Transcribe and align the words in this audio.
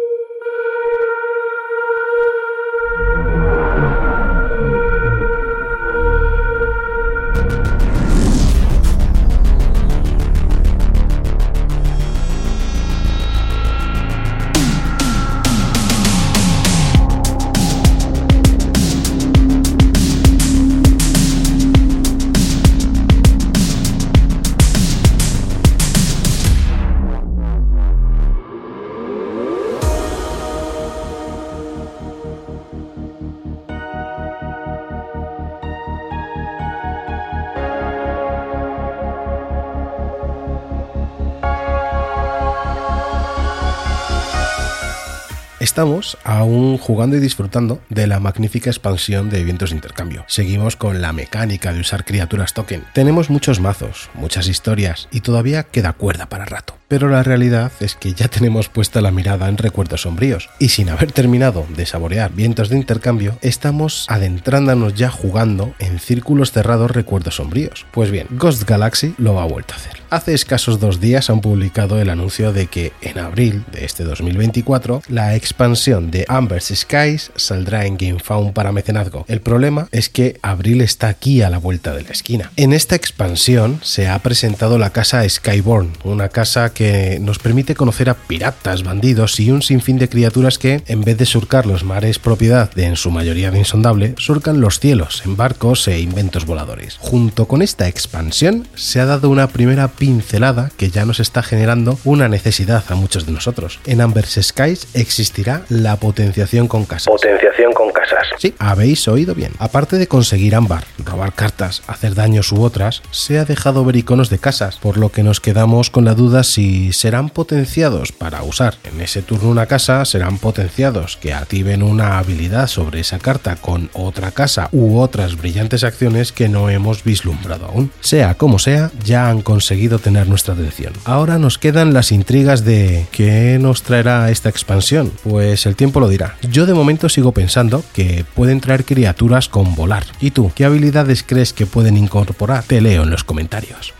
Estamos 45.67 46.17
aún 46.23 46.77
jugando 46.77 47.17
y 47.17 47.19
disfrutando 47.19 47.81
de 47.89 48.07
la 48.07 48.21
magnífica 48.21 48.69
expansión 48.69 49.29
de 49.29 49.41
eventos 49.41 49.71
de 49.71 49.75
intercambio. 49.75 50.23
Seguimos 50.27 50.77
con 50.77 51.01
la 51.01 51.11
mecánica 51.11 51.73
de 51.73 51.81
usar 51.81 52.05
criaturas 52.05 52.53
token. 52.53 52.85
Tenemos 52.93 53.29
muchos 53.29 53.59
mazos, 53.59 54.09
muchas 54.13 54.47
historias 54.47 55.09
y 55.11 55.19
todavía 55.19 55.63
queda 55.63 55.91
cuerda 55.91 56.29
para 56.29 56.45
rato. 56.45 56.76
Pero 56.87 57.09
la 57.09 57.21
realidad 57.21 57.71
es 57.81 57.95
que 57.95 58.13
ya 58.13 58.29
tenemos 58.29 58.69
puesta 58.69 59.01
la 59.01 59.11
mirada 59.11 59.49
en 59.49 59.57
recuerdos 59.57 60.03
sombríos 60.03 60.49
y 60.57 60.69
sin 60.69 60.89
haber 60.89 61.11
terminado 61.11 61.65
de 61.75 61.85
saborear 61.85 62.31
vientos 62.31 62.69
de 62.69 62.77
intercambio, 62.77 63.37
estamos 63.41 64.05
adentrándonos 64.07 64.93
ya 64.93 65.09
jugando 65.09 65.73
en 65.79 65.99
círculos 65.99 66.53
cerrados 66.53 66.91
recuerdos 66.91 67.35
sombríos. 67.35 67.85
Pues 67.91 68.09
bien, 68.09 68.27
Ghost 68.31 68.63
Galaxy 68.63 69.15
lo 69.17 69.39
ha 69.41 69.45
vuelto 69.45 69.73
a 69.73 69.77
hacer. 69.77 69.97
Hace 70.09 70.33
escasos 70.33 70.79
dos 70.79 71.01
días 71.01 71.29
han 71.29 71.41
publicado 71.41 71.99
el 71.99 72.09
anuncio 72.09 72.53
de 72.53 72.67
que 72.67 72.93
en 73.01 73.17
abril 73.17 73.65
de 73.73 73.83
este 73.83 74.05
2024 74.05 75.01
la 75.09 75.35
expansión 75.35 76.09
de 76.11 76.23
Amber's 76.29 76.71
Skies 76.73 77.31
saldrá 77.35 77.85
en 77.85 77.97
GameFound 77.97 78.53
para 78.53 78.71
mecenazgo. 78.71 79.25
El 79.27 79.41
problema 79.41 79.89
es 79.91 80.07
que 80.07 80.39
abril 80.41 80.79
está 80.79 81.09
aquí 81.09 81.41
a 81.41 81.49
la 81.49 81.57
vuelta 81.57 81.93
de 81.93 82.03
la 82.03 82.11
esquina. 82.11 82.51
En 82.55 82.71
esta 82.71 82.95
expansión 82.95 83.81
se 83.83 84.07
ha 84.07 84.17
presentado 84.19 84.77
la 84.77 84.91
casa 84.91 85.27
Skyborn, 85.27 85.91
una 86.05 86.29
casa 86.29 86.73
que 86.77 87.17
nos 87.19 87.39
permite 87.39 87.73
conocer 87.73 88.07
a 88.07 88.13
piratas, 88.13 88.83
bandidos 88.83 89.39
y 89.39 89.49
un 89.49 89.63
sinfín 89.63 89.97
de 89.97 90.09
criaturas 90.09 90.59
que, 90.59 90.83
en 90.85 91.03
vez 91.03 91.17
de 91.17 91.25
surcar 91.25 91.65
los 91.65 91.83
mares 91.83 92.19
propiedad 92.19 92.71
de 92.75 92.85
en 92.85 92.97
su 92.97 93.09
mayoría 93.09 93.49
de 93.49 93.57
insondable, 93.57 94.13
surcan 94.19 94.61
los 94.61 94.79
cielos 94.79 95.23
en 95.25 95.35
barcos 95.35 95.87
e 95.87 95.99
inventos 95.99 96.45
voladores. 96.45 96.97
Junto 96.99 97.47
con 97.47 97.63
esta 97.63 97.87
expansión 97.87 98.67
se 98.75 98.99
ha 98.99 99.07
dado 99.07 99.31
una 99.31 99.47
primera 99.47 99.87
pincelada 99.87 100.69
que 100.77 100.91
ya 100.91 101.03
nos 101.07 101.19
está 101.19 101.41
generando 101.41 101.97
una 102.03 102.27
necesidad 102.27 102.83
a 102.89 102.95
muchos 102.95 103.25
de 103.25 103.31
nosotros. 103.31 103.79
En 103.87 103.99
Amber's 103.99 104.37
Skies 104.39 104.89
existirá 104.93 105.63
la 105.69 105.95
potenciación 105.95 106.67
con 106.67 106.85
casas. 106.85 107.07
Potenciación 107.07 107.73
con 107.73 107.91
casas. 107.91 108.27
Sí, 108.37 108.53
habéis 108.59 109.07
oído 109.07 109.33
bien. 109.33 109.53
Aparte 109.57 109.97
de 109.97 110.07
conseguir 110.07 110.53
ámbar, 110.53 110.83
robar 111.03 111.33
cartas, 111.33 111.81
hacer 111.87 112.13
daños 112.13 112.51
u 112.51 112.61
otras, 112.61 113.01
se 113.09 113.39
ha 113.39 113.45
dejado 113.45 113.83
ver 113.83 113.95
iconos 113.95 114.29
de 114.29 114.37
casas, 114.37 114.77
por 114.77 114.97
lo 114.97 115.09
que 115.09 115.23
nos 115.23 115.41
quedamos 115.41 115.89
con 115.89 116.05
la 116.05 116.13
duda 116.13 116.43
si 116.43 116.66
serán 116.91 117.29
potenciados 117.29 118.11
para 118.11 118.43
usar 118.43 118.75
en 118.83 119.01
ese 119.01 119.21
turno 119.21 119.49
una 119.49 119.65
casa, 119.65 120.03
serán 120.05 120.37
potenciados 120.37 121.17
que 121.17 121.33
activen 121.33 121.83
una 121.83 122.17
habilidad 122.17 122.67
sobre 122.67 122.99
esa 122.99 123.19
carta 123.19 123.55
con 123.55 123.89
otra 123.93 124.31
casa 124.31 124.69
u 124.71 124.99
otras 124.99 125.37
brillantes 125.37 125.83
acciones 125.83 126.31
que 126.31 126.49
no 126.49 126.69
hemos 126.69 127.03
vislumbrado 127.03 127.65
aún. 127.65 127.91
Sea 127.99 128.35
como 128.35 128.59
sea, 128.59 128.91
ya 129.03 129.29
han 129.29 129.41
conseguido 129.41 129.99
tener 129.99 130.27
nuestra 130.27 130.53
atención. 130.53 130.93
Ahora 131.05 131.37
nos 131.37 131.57
quedan 131.57 131.93
las 131.93 132.11
intrigas 132.11 132.63
de 132.63 133.07
¿qué 133.11 133.57
nos 133.59 133.83
traerá 133.83 134.29
esta 134.31 134.49
expansión? 134.49 135.11
Pues 135.23 135.65
el 135.65 135.75
tiempo 135.75 135.99
lo 135.99 136.09
dirá. 136.09 136.35
Yo 136.49 136.65
de 136.65 136.73
momento 136.73 137.09
sigo 137.09 137.31
pensando 137.31 137.83
que 137.93 138.25
pueden 138.35 138.61
traer 138.61 138.85
criaturas 138.85 139.49
con 139.49 139.75
volar. 139.75 140.05
¿Y 140.19 140.31
tú? 140.31 140.51
¿Qué 140.55 140.65
habilidades 140.65 141.23
crees 141.23 141.53
que 141.53 141.65
pueden 141.65 141.97
incorporar? 141.97 142.63
Te 142.63 142.81
leo 142.81 143.03
en 143.03 143.09
los 143.09 143.23
comentarios. 143.23 143.93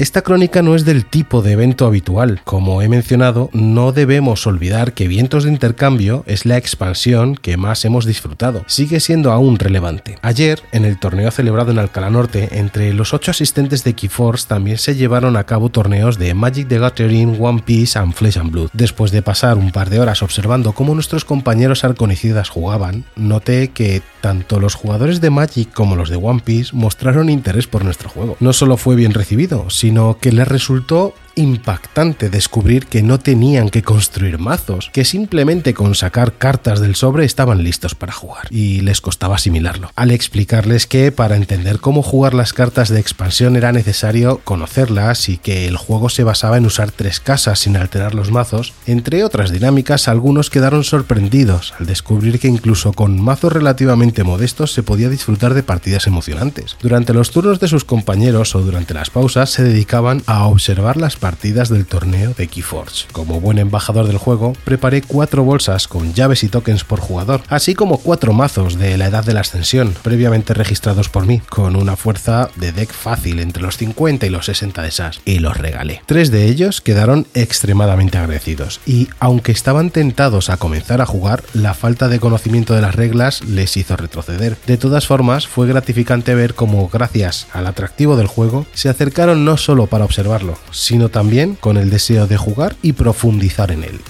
Esta 0.00 0.22
crónica 0.22 0.62
no 0.62 0.74
es 0.74 0.86
del 0.86 1.04
tipo 1.04 1.42
de 1.42 1.52
evento 1.52 1.84
habitual. 1.84 2.40
Como 2.44 2.80
he 2.80 2.88
mencionado, 2.88 3.50
no 3.52 3.92
debemos 3.92 4.46
olvidar 4.46 4.94
que 4.94 5.08
Vientos 5.08 5.44
de 5.44 5.50
Intercambio 5.50 6.24
es 6.26 6.46
la 6.46 6.56
expansión 6.56 7.34
que 7.34 7.58
más 7.58 7.84
hemos 7.84 8.06
disfrutado. 8.06 8.64
Sigue 8.66 8.98
siendo 9.00 9.30
aún 9.30 9.58
relevante. 9.58 10.16
Ayer, 10.22 10.62
en 10.72 10.86
el 10.86 10.98
torneo 10.98 11.30
celebrado 11.30 11.70
en 11.70 11.78
Alcalá 11.78 12.08
Norte, 12.08 12.48
entre 12.52 12.94
los 12.94 13.12
ocho 13.12 13.30
asistentes 13.30 13.84
de 13.84 13.92
Keyforce 13.92 14.48
también 14.48 14.78
se 14.78 14.94
llevaron 14.94 15.36
a 15.36 15.44
cabo 15.44 15.68
torneos 15.68 16.16
de 16.16 16.32
Magic 16.32 16.68
the 16.68 16.78
Gathering, 16.78 17.36
One 17.38 17.60
Piece 17.62 17.98
and 17.98 18.14
Flesh 18.14 18.38
and 18.38 18.52
Blood. 18.52 18.70
Después 18.72 19.10
de 19.12 19.20
pasar 19.20 19.58
un 19.58 19.70
par 19.70 19.90
de 19.90 20.00
horas 20.00 20.22
observando 20.22 20.72
cómo 20.72 20.94
nuestros 20.94 21.26
compañeros 21.26 21.84
arconicidas 21.84 22.48
jugaban, 22.48 23.04
noté 23.16 23.68
que 23.68 24.00
tanto 24.22 24.60
los 24.60 24.74
jugadores 24.74 25.20
de 25.20 25.28
Magic 25.28 25.70
como 25.74 25.94
los 25.94 26.08
de 26.08 26.16
One 26.16 26.40
Piece 26.42 26.74
mostraron 26.74 27.28
interés 27.28 27.66
por 27.66 27.84
nuestro 27.84 28.08
juego. 28.08 28.38
No 28.40 28.54
solo 28.54 28.78
fue 28.78 28.96
bien 28.96 29.12
recibido, 29.12 29.68
sino 29.68 29.89
que 30.20 30.32
les 30.32 30.46
resultó 30.46 31.14
impactante 31.34 32.30
descubrir 32.30 32.86
que 32.86 33.02
no 33.02 33.18
tenían 33.18 33.68
que 33.68 33.82
construir 33.82 34.38
mazos, 34.38 34.90
que 34.92 35.04
simplemente 35.04 35.74
con 35.74 35.94
sacar 35.94 36.34
cartas 36.34 36.80
del 36.80 36.94
sobre 36.94 37.24
estaban 37.24 37.62
listos 37.62 37.94
para 37.94 38.12
jugar, 38.12 38.46
y 38.50 38.80
les 38.80 39.00
costaba 39.00 39.36
asimilarlo. 39.36 39.90
Al 39.96 40.10
explicarles 40.10 40.86
que 40.86 41.12
para 41.12 41.36
entender 41.36 41.80
cómo 41.80 42.02
jugar 42.02 42.34
las 42.34 42.52
cartas 42.52 42.88
de 42.88 43.00
expansión 43.00 43.56
era 43.56 43.72
necesario 43.72 44.40
conocerlas 44.44 45.28
y 45.28 45.38
que 45.38 45.66
el 45.66 45.76
juego 45.76 46.08
se 46.08 46.24
basaba 46.24 46.56
en 46.56 46.66
usar 46.66 46.90
tres 46.90 47.20
casas 47.20 47.60
sin 47.60 47.76
alterar 47.76 48.14
los 48.14 48.30
mazos, 48.30 48.72
entre 48.86 49.24
otras 49.24 49.50
dinámicas, 49.50 50.08
algunos 50.08 50.50
quedaron 50.50 50.84
sorprendidos 50.84 51.74
al 51.78 51.86
descubrir 51.86 52.38
que 52.38 52.48
incluso 52.48 52.92
con 52.92 53.20
mazos 53.20 53.52
relativamente 53.52 54.24
modestos 54.24 54.72
se 54.72 54.82
podía 54.82 55.08
disfrutar 55.08 55.54
de 55.54 55.62
partidas 55.62 56.06
emocionantes. 56.06 56.76
Durante 56.80 57.14
los 57.14 57.30
turnos 57.30 57.60
de 57.60 57.68
sus 57.68 57.84
compañeros 57.84 58.54
o 58.54 58.60
durante 58.60 58.94
las 58.94 59.10
pausas 59.10 59.50
se 59.50 59.62
dedicaban 59.62 60.22
a 60.26 60.46
observar 60.46 60.96
las 60.96 61.16
partidas 61.20 61.68
del 61.68 61.86
torneo 61.86 62.34
de 62.36 62.48
Keyforge. 62.48 63.06
Como 63.12 63.40
buen 63.40 63.58
embajador 63.58 64.06
del 64.06 64.18
juego, 64.18 64.54
preparé 64.64 65.02
cuatro 65.02 65.44
bolsas 65.44 65.86
con 65.86 66.14
llaves 66.14 66.42
y 66.42 66.48
tokens 66.48 66.82
por 66.82 66.98
jugador, 66.98 67.42
así 67.48 67.74
como 67.74 67.98
cuatro 67.98 68.32
mazos 68.32 68.78
de 68.78 68.96
la 68.96 69.06
edad 69.06 69.24
de 69.24 69.34
la 69.34 69.40
ascensión, 69.40 69.94
previamente 70.02 70.54
registrados 70.54 71.08
por 71.08 71.26
mí, 71.26 71.40
con 71.48 71.76
una 71.76 71.96
fuerza 71.96 72.50
de 72.56 72.72
deck 72.72 72.92
fácil 72.92 73.38
entre 73.38 73.62
los 73.62 73.76
50 73.76 74.26
y 74.26 74.30
los 74.30 74.46
60 74.46 74.82
de 74.82 74.90
SAS, 74.90 75.20
y 75.24 75.38
los 75.38 75.56
regalé. 75.56 76.02
Tres 76.06 76.30
de 76.30 76.46
ellos 76.46 76.80
quedaron 76.80 77.26
extremadamente 77.34 78.18
agradecidos, 78.18 78.80
y 78.86 79.08
aunque 79.20 79.52
estaban 79.52 79.90
tentados 79.90 80.50
a 80.50 80.56
comenzar 80.56 81.00
a 81.00 81.06
jugar, 81.06 81.44
la 81.52 81.74
falta 81.74 82.08
de 82.08 82.18
conocimiento 82.18 82.74
de 82.74 82.80
las 82.82 82.94
reglas 82.94 83.42
les 83.44 83.76
hizo 83.76 83.96
retroceder. 83.96 84.56
De 84.66 84.78
todas 84.78 85.06
formas, 85.06 85.46
fue 85.46 85.66
gratificante 85.66 86.34
ver 86.34 86.54
cómo, 86.54 86.88
gracias 86.88 87.46
al 87.52 87.66
atractivo 87.66 88.16
del 88.16 88.26
juego, 88.26 88.66
se 88.72 88.88
acercaron 88.88 89.44
no 89.44 89.56
solo 89.56 89.86
para 89.86 90.04
observarlo, 90.04 90.56
sino 90.70 91.09
también 91.10 91.54
con 91.54 91.76
el 91.76 91.90
deseo 91.90 92.26
de 92.26 92.36
jugar 92.36 92.76
y 92.82 92.94
profundizar 92.94 93.70
en 93.70 93.84
él. 93.84 94.00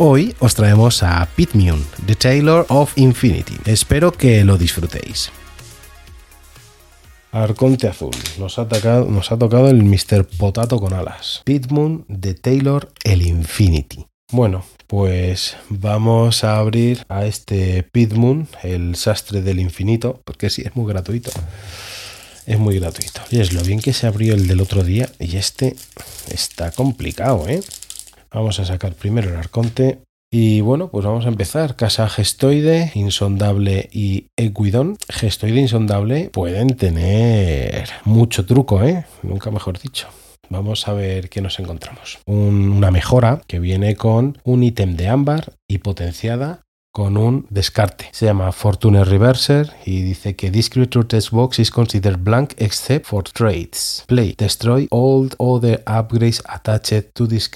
Hoy 0.00 0.32
os 0.38 0.54
traemos 0.54 1.02
a 1.02 1.26
Pitmune, 1.34 1.82
The 2.06 2.14
Taylor 2.14 2.64
of 2.68 2.96
Infinity. 2.96 3.56
Espero 3.64 4.12
que 4.12 4.44
lo 4.44 4.56
disfrutéis. 4.56 5.32
Arconte 7.32 7.88
azul. 7.88 8.14
Nos 8.38 8.58
ha, 8.58 8.68
tocado, 8.68 9.04
nos 9.06 9.30
ha 9.32 9.38
tocado 9.38 9.68
el 9.68 9.82
Mr. 9.82 10.24
Potato 10.38 10.78
con 10.78 10.94
alas. 10.94 11.42
Pitmoon, 11.44 12.06
The 12.08 12.34
Taylor, 12.34 12.90
el 13.04 13.22
Infinity. 13.22 14.06
Bueno, 14.30 14.62
pues 14.86 15.56
vamos 15.70 16.44
a 16.44 16.58
abrir 16.58 17.02
a 17.08 17.24
este 17.24 17.82
Pitmoon, 17.82 18.46
el 18.62 18.94
sastre 18.94 19.40
del 19.40 19.58
infinito, 19.58 20.20
porque 20.26 20.50
sí, 20.50 20.62
es 20.66 20.76
muy 20.76 20.86
gratuito. 20.86 21.30
Es 22.44 22.58
muy 22.58 22.78
gratuito. 22.78 23.22
Y 23.30 23.40
es 23.40 23.54
lo 23.54 23.62
bien 23.62 23.80
que 23.80 23.94
se 23.94 24.06
abrió 24.06 24.34
el 24.34 24.46
del 24.46 24.60
otro 24.60 24.84
día 24.84 25.08
y 25.18 25.38
este 25.38 25.76
está 26.30 26.72
complicado, 26.72 27.48
¿eh? 27.48 27.62
Vamos 28.30 28.60
a 28.60 28.66
sacar 28.66 28.92
primero 28.92 29.30
el 29.30 29.36
arconte 29.36 30.00
Y 30.30 30.60
bueno, 30.60 30.90
pues 30.90 31.06
vamos 31.06 31.24
a 31.24 31.28
empezar. 31.28 31.74
Casa 31.74 32.06
gestoide, 32.10 32.92
insondable 32.94 33.88
y 33.90 34.26
equidón. 34.36 34.98
Gestoide 35.08 35.56
e 35.56 35.62
insondable 35.62 36.28
pueden 36.28 36.76
tener 36.76 37.88
mucho 38.04 38.44
truco, 38.44 38.82
¿eh? 38.82 39.06
Nunca 39.22 39.50
mejor 39.50 39.78
dicho. 39.78 40.08
Vamos 40.50 40.88
a 40.88 40.92
ver 40.92 41.28
qué 41.28 41.40
nos 41.40 41.58
encontramos. 41.58 42.18
una 42.26 42.90
mejora 42.90 43.42
que 43.46 43.58
viene 43.58 43.96
con 43.96 44.38
un 44.44 44.62
ítem 44.62 44.96
de 44.96 45.08
ámbar 45.08 45.52
y 45.68 45.78
potenciada 45.78 46.62
con 46.92 47.16
un 47.16 47.46
descarte. 47.50 48.08
Se 48.12 48.26
llama 48.26 48.50
Fortune 48.50 49.04
Reverser 49.04 49.72
y 49.84 50.02
dice 50.02 50.34
que 50.34 50.50
this 50.50 50.68
creature 50.68 51.04
test 51.04 51.30
box 51.30 51.58
is 51.58 51.70
considered 51.70 52.18
blank 52.18 52.54
except 52.56 53.06
for 53.06 53.22
trades. 53.22 54.04
Play, 54.08 54.34
destroy 54.36 54.88
all 54.90 55.28
other 55.38 55.82
upgrades 55.86 56.42
attached 56.46 57.12
to 57.14 57.28
this. 57.28 57.48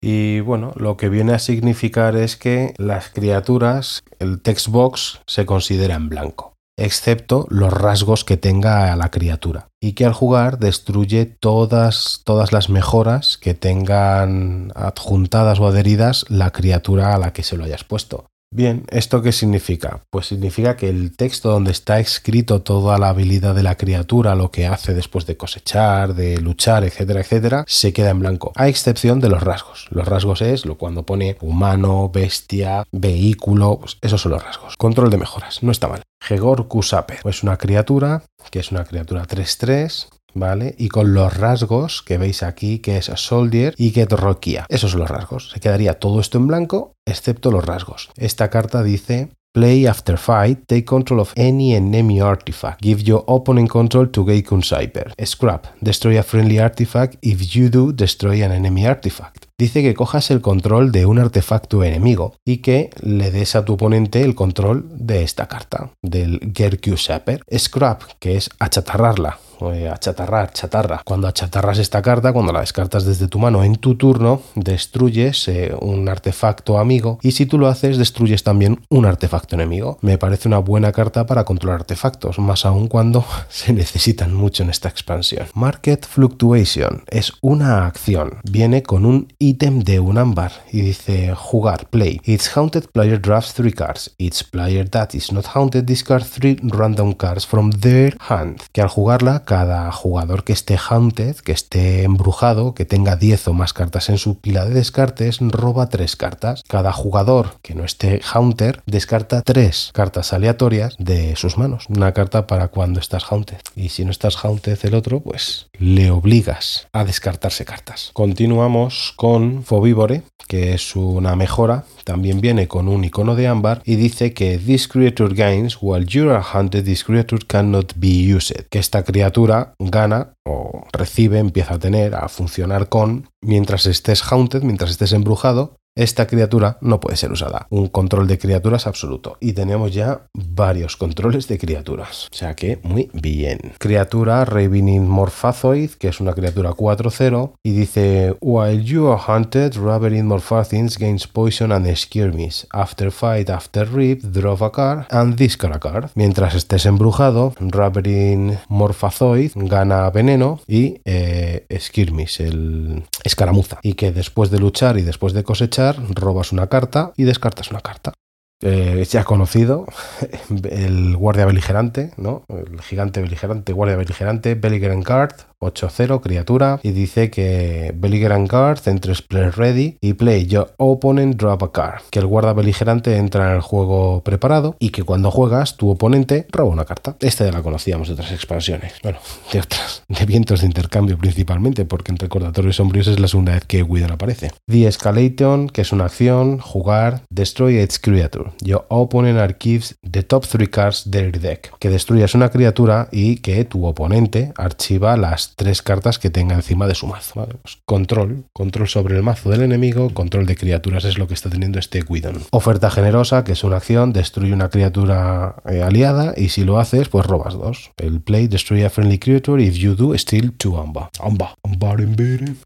Y 0.00 0.40
bueno, 0.40 0.72
lo 0.76 0.96
que 0.96 1.08
viene 1.08 1.32
a 1.32 1.38
significar 1.40 2.16
es 2.16 2.36
que 2.36 2.72
las 2.78 3.08
criaturas, 3.08 4.04
el 4.20 4.40
text 4.40 4.68
box 4.68 5.20
se 5.26 5.44
considera 5.44 5.96
en 5.96 6.08
blanco, 6.08 6.54
excepto 6.78 7.46
los 7.50 7.72
rasgos 7.72 8.24
que 8.24 8.36
tenga 8.36 8.94
la 8.96 9.10
criatura. 9.10 9.68
Y 9.80 9.92
que 9.92 10.06
al 10.06 10.12
jugar 10.12 10.58
destruye 10.58 11.26
todas, 11.26 12.22
todas 12.24 12.52
las 12.52 12.70
mejoras 12.70 13.36
que 13.36 13.54
tengan 13.54 14.72
adjuntadas 14.74 15.60
o 15.60 15.66
adheridas 15.66 16.24
la 16.28 16.50
criatura 16.50 17.14
a 17.14 17.18
la 17.18 17.32
que 17.32 17.42
se 17.42 17.56
lo 17.56 17.64
hayas 17.64 17.84
puesto. 17.84 18.26
Bien, 18.50 18.86
¿esto 18.90 19.20
qué 19.20 19.30
significa? 19.30 20.00
Pues 20.10 20.26
significa 20.26 20.74
que 20.74 20.88
el 20.88 21.14
texto 21.14 21.50
donde 21.50 21.70
está 21.70 22.00
escrito 22.00 22.62
toda 22.62 22.96
la 22.96 23.10
habilidad 23.10 23.54
de 23.54 23.62
la 23.62 23.76
criatura, 23.76 24.34
lo 24.34 24.50
que 24.50 24.66
hace 24.66 24.94
después 24.94 25.26
de 25.26 25.36
cosechar, 25.36 26.14
de 26.14 26.40
luchar, 26.40 26.82
etcétera, 26.82 27.20
etcétera, 27.20 27.64
se 27.66 27.92
queda 27.92 28.08
en 28.08 28.20
blanco, 28.20 28.52
a 28.56 28.68
excepción 28.68 29.20
de 29.20 29.28
los 29.28 29.42
rasgos. 29.42 29.86
Los 29.90 30.08
rasgos 30.08 30.40
es 30.40 30.64
lo 30.64 30.78
cuando 30.78 31.04
pone 31.04 31.36
humano, 31.42 32.10
bestia, 32.12 32.84
vehículo, 32.90 33.80
pues 33.80 33.98
esos 34.00 34.22
son 34.22 34.32
los 34.32 34.42
rasgos. 34.42 34.76
Control 34.78 35.10
de 35.10 35.18
mejoras, 35.18 35.62
no 35.62 35.70
está 35.70 35.86
mal. 35.86 36.02
Hegor 36.26 36.68
Kusaper, 36.68 37.18
pues 37.22 37.42
una 37.42 37.58
criatura 37.58 38.22
que 38.50 38.60
es 38.60 38.72
una 38.72 38.84
criatura 38.84 39.26
3-3 39.26 40.08
¿vale? 40.38 40.74
Y 40.78 40.88
con 40.88 41.14
los 41.14 41.36
rasgos 41.36 42.02
que 42.02 42.18
veis 42.18 42.42
aquí, 42.42 42.78
que 42.78 42.96
es 42.98 43.10
Soldier 43.16 43.74
y 43.76 43.90
Get 43.90 44.12
Rokia. 44.12 44.66
Esos 44.68 44.92
son 44.92 45.00
los 45.00 45.10
rasgos. 45.10 45.50
Se 45.50 45.60
quedaría 45.60 45.98
todo 45.98 46.20
esto 46.20 46.38
en 46.38 46.46
blanco, 46.46 46.94
excepto 47.06 47.50
los 47.50 47.64
rasgos. 47.64 48.10
Esta 48.16 48.50
carta 48.50 48.82
dice 48.82 49.30
Play 49.52 49.86
after 49.86 50.18
fight, 50.18 50.60
take 50.66 50.84
control 50.84 51.20
of 51.20 51.32
any 51.36 51.74
enemy 51.74 52.20
artifact. 52.20 52.80
Give 52.82 53.02
your 53.02 53.24
opponent 53.26 53.70
control 53.70 54.08
to 54.10 54.24
Geikun 54.24 54.62
Cyber. 54.62 55.12
Scrap, 55.24 55.66
destroy 55.80 56.18
a 56.18 56.22
friendly 56.22 56.58
artifact. 56.58 57.16
If 57.22 57.56
you 57.56 57.68
do, 57.70 57.92
destroy 57.92 58.44
an 58.44 58.52
enemy 58.52 58.86
artifact. 58.86 59.46
Dice 59.58 59.82
que 59.82 59.94
cojas 59.94 60.30
el 60.30 60.42
control 60.42 60.92
de 60.92 61.06
un 61.06 61.18
artefacto 61.18 61.82
enemigo 61.82 62.36
y 62.44 62.58
que 62.58 62.90
le 63.02 63.32
des 63.32 63.56
a 63.56 63.64
tu 63.64 63.72
oponente 63.72 64.22
el 64.22 64.36
control 64.36 64.86
de 64.92 65.24
esta 65.24 65.48
carta, 65.48 65.90
del 66.02 66.52
Gerku 66.54 66.96
Saper. 66.96 67.40
Scrap, 67.52 68.02
que 68.20 68.36
es 68.36 68.50
achatarrarla 68.60 69.40
eh, 69.72 69.88
achatarrar, 69.88 70.52
chatarra. 70.52 71.02
Cuando 71.04 71.26
achatarras 71.28 71.78
esta 71.78 72.02
carta, 72.02 72.32
cuando 72.32 72.52
la 72.52 72.60
descartas 72.60 73.04
desde 73.04 73.28
tu 73.28 73.38
mano 73.38 73.64
en 73.64 73.76
tu 73.76 73.96
turno, 73.96 74.42
destruyes 74.54 75.48
eh, 75.48 75.74
un 75.80 76.08
artefacto 76.08 76.78
amigo 76.78 77.18
y 77.22 77.32
si 77.32 77.46
tú 77.46 77.58
lo 77.58 77.68
haces, 77.68 77.98
destruyes 77.98 78.42
también 78.42 78.80
un 78.88 79.04
artefacto 79.04 79.54
enemigo. 79.54 79.98
Me 80.00 80.18
parece 80.18 80.48
una 80.48 80.58
buena 80.58 80.92
carta 80.92 81.26
para 81.26 81.44
controlar 81.44 81.80
artefactos, 81.80 82.38
más 82.38 82.64
aún 82.64 82.88
cuando 82.88 83.24
se 83.48 83.72
necesitan 83.72 84.34
mucho 84.34 84.62
en 84.62 84.70
esta 84.70 84.88
expansión. 84.88 85.46
Market 85.54 86.06
Fluctuation 86.06 87.02
es 87.08 87.32
una 87.40 87.86
acción. 87.86 88.38
Viene 88.44 88.82
con 88.82 89.04
un 89.04 89.32
ítem 89.38 89.80
de 89.80 90.00
un 90.00 90.18
ámbar 90.18 90.52
y 90.72 90.80
dice 90.80 91.34
jugar, 91.34 91.88
play. 91.90 92.20
It's 92.24 92.56
haunted 92.56 92.86
player 92.92 93.20
drafts 93.20 93.54
three 93.54 93.72
cards. 93.72 94.14
Each 94.18 94.44
player 94.50 94.88
that 94.88 95.14
is 95.14 95.32
not 95.32 95.46
haunted 95.54 95.84
discards 95.84 96.30
three 96.30 96.58
random 96.62 97.14
cards 97.14 97.46
from 97.46 97.70
their 97.70 98.16
hand. 98.28 98.62
Que 98.72 98.80
al 98.80 98.88
jugarla 98.88 99.44
cada 99.48 99.90
jugador 99.92 100.44
que 100.44 100.52
esté 100.52 100.76
haunted, 100.76 101.36
que 101.36 101.52
esté 101.52 102.02
embrujado, 102.02 102.74
que 102.74 102.84
tenga 102.84 103.16
10 103.16 103.48
o 103.48 103.54
más 103.54 103.72
cartas 103.72 104.10
en 104.10 104.18
su 104.18 104.40
pila 104.40 104.66
de 104.66 104.74
descartes, 104.74 105.38
roba 105.40 105.88
3 105.88 106.16
cartas. 106.16 106.62
Cada 106.68 106.92
jugador 106.92 107.54
que 107.62 107.74
no 107.74 107.84
esté 107.84 108.20
haunter 108.30 108.82
descarta 108.84 109.40
3 109.40 109.92
cartas 109.94 110.34
aleatorias 110.34 110.96
de 110.98 111.34
sus 111.36 111.56
manos. 111.56 111.86
Una 111.88 112.12
carta 112.12 112.46
para 112.46 112.68
cuando 112.68 113.00
estás 113.00 113.24
haunted. 113.32 113.56
Y 113.74 113.88
si 113.88 114.04
no 114.04 114.10
estás 114.10 114.36
haunted 114.44 114.78
el 114.82 114.94
otro, 114.94 115.20
pues 115.20 115.68
le 115.78 116.10
obligas 116.10 116.86
a 116.92 117.04
descartarse 117.04 117.64
cartas. 117.64 118.10
Continuamos 118.12 119.14
con 119.16 119.64
Fobivore, 119.64 120.24
que 120.46 120.74
es 120.74 120.94
una 120.94 121.36
mejora. 121.36 121.84
También 122.04 122.42
viene 122.42 122.68
con 122.68 122.88
un 122.88 123.04
icono 123.04 123.34
de 123.34 123.48
ámbar 123.48 123.82
y 123.84 123.96
dice 123.96 124.34
que 124.34 124.58
this 124.58 124.88
creature 124.88 125.34
gains 125.34 125.78
while 125.80 126.04
you 126.06 126.30
are 126.30 126.42
hunted, 126.42 126.84
this 126.84 127.04
creature 127.04 127.42
cannot 127.46 127.94
be 127.96 128.34
used. 128.34 128.66
Que 128.70 128.78
esta 128.78 129.04
criatura 129.04 129.37
gana 129.78 130.34
o 130.46 130.84
recibe, 130.92 131.38
empieza 131.38 131.74
a 131.74 131.78
tener, 131.78 132.14
a 132.14 132.28
funcionar 132.28 132.88
con, 132.88 133.28
mientras 133.40 133.86
estés 133.86 134.22
haunted, 134.22 134.62
mientras 134.62 134.90
estés 134.90 135.12
embrujado, 135.12 135.76
esta 135.98 136.28
criatura 136.28 136.78
no 136.80 137.00
puede 137.00 137.16
ser 137.16 137.32
usada. 137.32 137.66
Un 137.70 137.88
control 137.88 138.28
de 138.28 138.38
criaturas 138.38 138.86
absoluto. 138.86 139.36
Y 139.40 139.52
tenemos 139.52 139.92
ya 139.92 140.28
varios 140.32 140.96
controles 140.96 141.48
de 141.48 141.58
criaturas. 141.58 142.28
O 142.32 142.36
sea 142.36 142.54
que 142.54 142.78
muy 142.84 143.10
bien. 143.12 143.72
Criatura 143.78 144.44
Ravening 144.44 145.08
Morphazoid, 145.08 145.90
que 145.92 146.08
es 146.08 146.20
una 146.20 146.34
criatura 146.34 146.70
4-0. 146.70 147.54
Y 147.64 147.72
dice: 147.72 148.36
While 148.40 148.84
you 148.84 149.08
are 149.08 149.20
hunted, 149.26 149.74
Ravening 149.76 150.26
Morphathins 150.26 150.98
gains 150.98 151.26
poison 151.26 151.72
and 151.72 151.92
skirmish. 151.96 152.64
After 152.70 153.10
fight, 153.10 153.50
after 153.50 153.88
rip, 153.88 154.22
draw 154.22 154.62
a 154.64 154.70
card 154.70 155.06
and 155.10 155.34
discard 155.34 155.74
a 155.74 155.80
card. 155.80 156.10
Mientras 156.14 156.54
estés 156.54 156.86
embrujado, 156.86 157.54
Ravening 157.58 158.56
Morphazoid 158.68 159.50
gana 159.56 160.08
veneno 160.10 160.60
y 160.68 161.00
eh, 161.04 161.66
skirmish, 161.80 162.40
el 162.40 163.02
escaramuza. 163.24 163.80
Y 163.82 163.94
que 163.94 164.12
después 164.12 164.50
de 164.50 164.60
luchar 164.60 164.96
y 164.96 165.02
después 165.02 165.32
de 165.32 165.42
cosechar, 165.42 165.87
robas 165.92 166.52
una 166.52 166.68
carta 166.68 167.12
y 167.16 167.24
descartas 167.24 167.70
una 167.70 167.80
carta. 167.80 168.12
Eh, 168.60 169.06
ya 169.08 169.22
conocido, 169.22 169.86
el 170.70 171.16
guardia 171.16 171.46
beligerante, 171.46 172.12
¿no? 172.16 172.44
El 172.48 172.80
gigante 172.82 173.20
beligerante, 173.20 173.72
guardia 173.72 173.96
beligerante, 173.96 174.56
Belligerent 174.56 175.04
Card, 175.04 175.32
8-0, 175.60 176.20
criatura, 176.20 176.80
y 176.82 176.92
dice 176.92 177.30
que 177.30 177.92
Belligerent 177.96 178.48
Card 178.48 178.80
entres 178.86 179.22
play 179.22 179.50
ready 179.50 179.98
y 180.00 180.14
play 180.14 180.46
your 180.46 180.72
opponent 180.76 181.36
drop 181.36 181.62
a 181.62 181.72
card, 181.72 182.02
que 182.10 182.18
el 182.18 182.26
guarda 182.26 182.52
beligerante 182.52 183.16
entra 183.16 183.50
en 183.50 183.56
el 183.56 183.60
juego 183.60 184.22
preparado 184.22 184.76
y 184.78 184.90
que 184.90 185.02
cuando 185.02 185.30
juegas 185.30 185.76
tu 185.76 185.90
oponente 185.90 186.46
roba 186.50 186.70
una 186.70 186.84
carta. 186.84 187.16
Esta 187.20 187.44
ya 187.44 187.52
la 187.52 187.62
conocíamos 187.62 188.08
de 188.08 188.14
otras 188.14 188.32
expansiones, 188.32 188.94
bueno, 189.02 189.18
de 189.52 189.60
otras, 189.60 190.02
de 190.08 190.26
vientos 190.26 190.60
de 190.60 190.66
intercambio 190.66 191.18
principalmente, 191.18 191.84
porque 191.84 192.12
en 192.12 192.18
Recordatorios 192.18 192.76
Sombríos 192.76 193.08
es 193.08 193.20
la 193.20 193.28
segunda 193.28 193.52
vez 193.52 193.64
que 193.64 193.82
Guidan 193.82 194.12
aparece. 194.12 194.50
The 194.66 194.86
Escalation, 194.86 195.68
que 195.68 195.82
es 195.82 195.92
una 195.92 196.04
acción, 196.04 196.58
jugar, 196.58 197.22
destroy 197.30 197.78
its 197.78 197.98
creature. 197.98 198.50
Your 198.62 198.86
opponent 198.88 199.38
archives 199.38 199.96
the 200.08 200.22
top 200.22 200.46
three 200.46 200.68
cards 200.68 201.08
their 201.10 201.38
deck, 201.38 201.72
que 201.78 201.90
destruyas 201.90 202.34
una 202.34 202.50
criatura 202.50 203.08
y 203.10 203.36
que 203.36 203.64
tu 203.64 203.86
oponente 203.86 204.52
archiva 204.56 205.16
las 205.16 205.47
tres 205.56 205.82
cartas 205.82 206.18
que 206.18 206.30
tenga 206.30 206.54
encima 206.54 206.86
de 206.86 206.94
su 206.94 207.06
mazo. 207.06 207.46
Pues 207.62 207.78
control, 207.84 208.44
control 208.52 208.88
sobre 208.88 209.16
el 209.16 209.22
mazo 209.22 209.50
del 209.50 209.62
enemigo, 209.62 210.10
control 210.14 210.46
de 210.46 210.56
criaturas 210.56 211.04
es 211.04 211.18
lo 211.18 211.26
que 211.28 211.34
está 211.34 211.50
teniendo 211.50 211.78
este 211.78 212.02
Guidon. 212.02 212.42
Oferta 212.50 212.90
generosa, 212.90 213.44
que 213.44 213.52
es 213.52 213.64
una 213.64 213.76
acción, 213.76 214.12
destruye 214.12 214.52
una 214.52 214.70
criatura 214.70 215.56
eh, 215.66 215.82
aliada 215.82 216.34
y 216.36 216.50
si 216.50 216.64
lo 216.64 216.78
haces, 216.78 217.08
pues 217.08 217.26
robas 217.26 217.54
dos. 217.54 217.90
El 217.96 218.20
play, 218.20 218.48
destroy 218.48 218.82
a 218.84 218.90
friendly 218.90 219.18
creature, 219.18 219.62
if 219.62 219.74
you 219.74 219.94
do, 219.94 220.16
steal 220.16 220.52
two 220.52 220.78
amba. 220.78 221.10
Amba, 221.20 221.54
ambar 221.62 221.98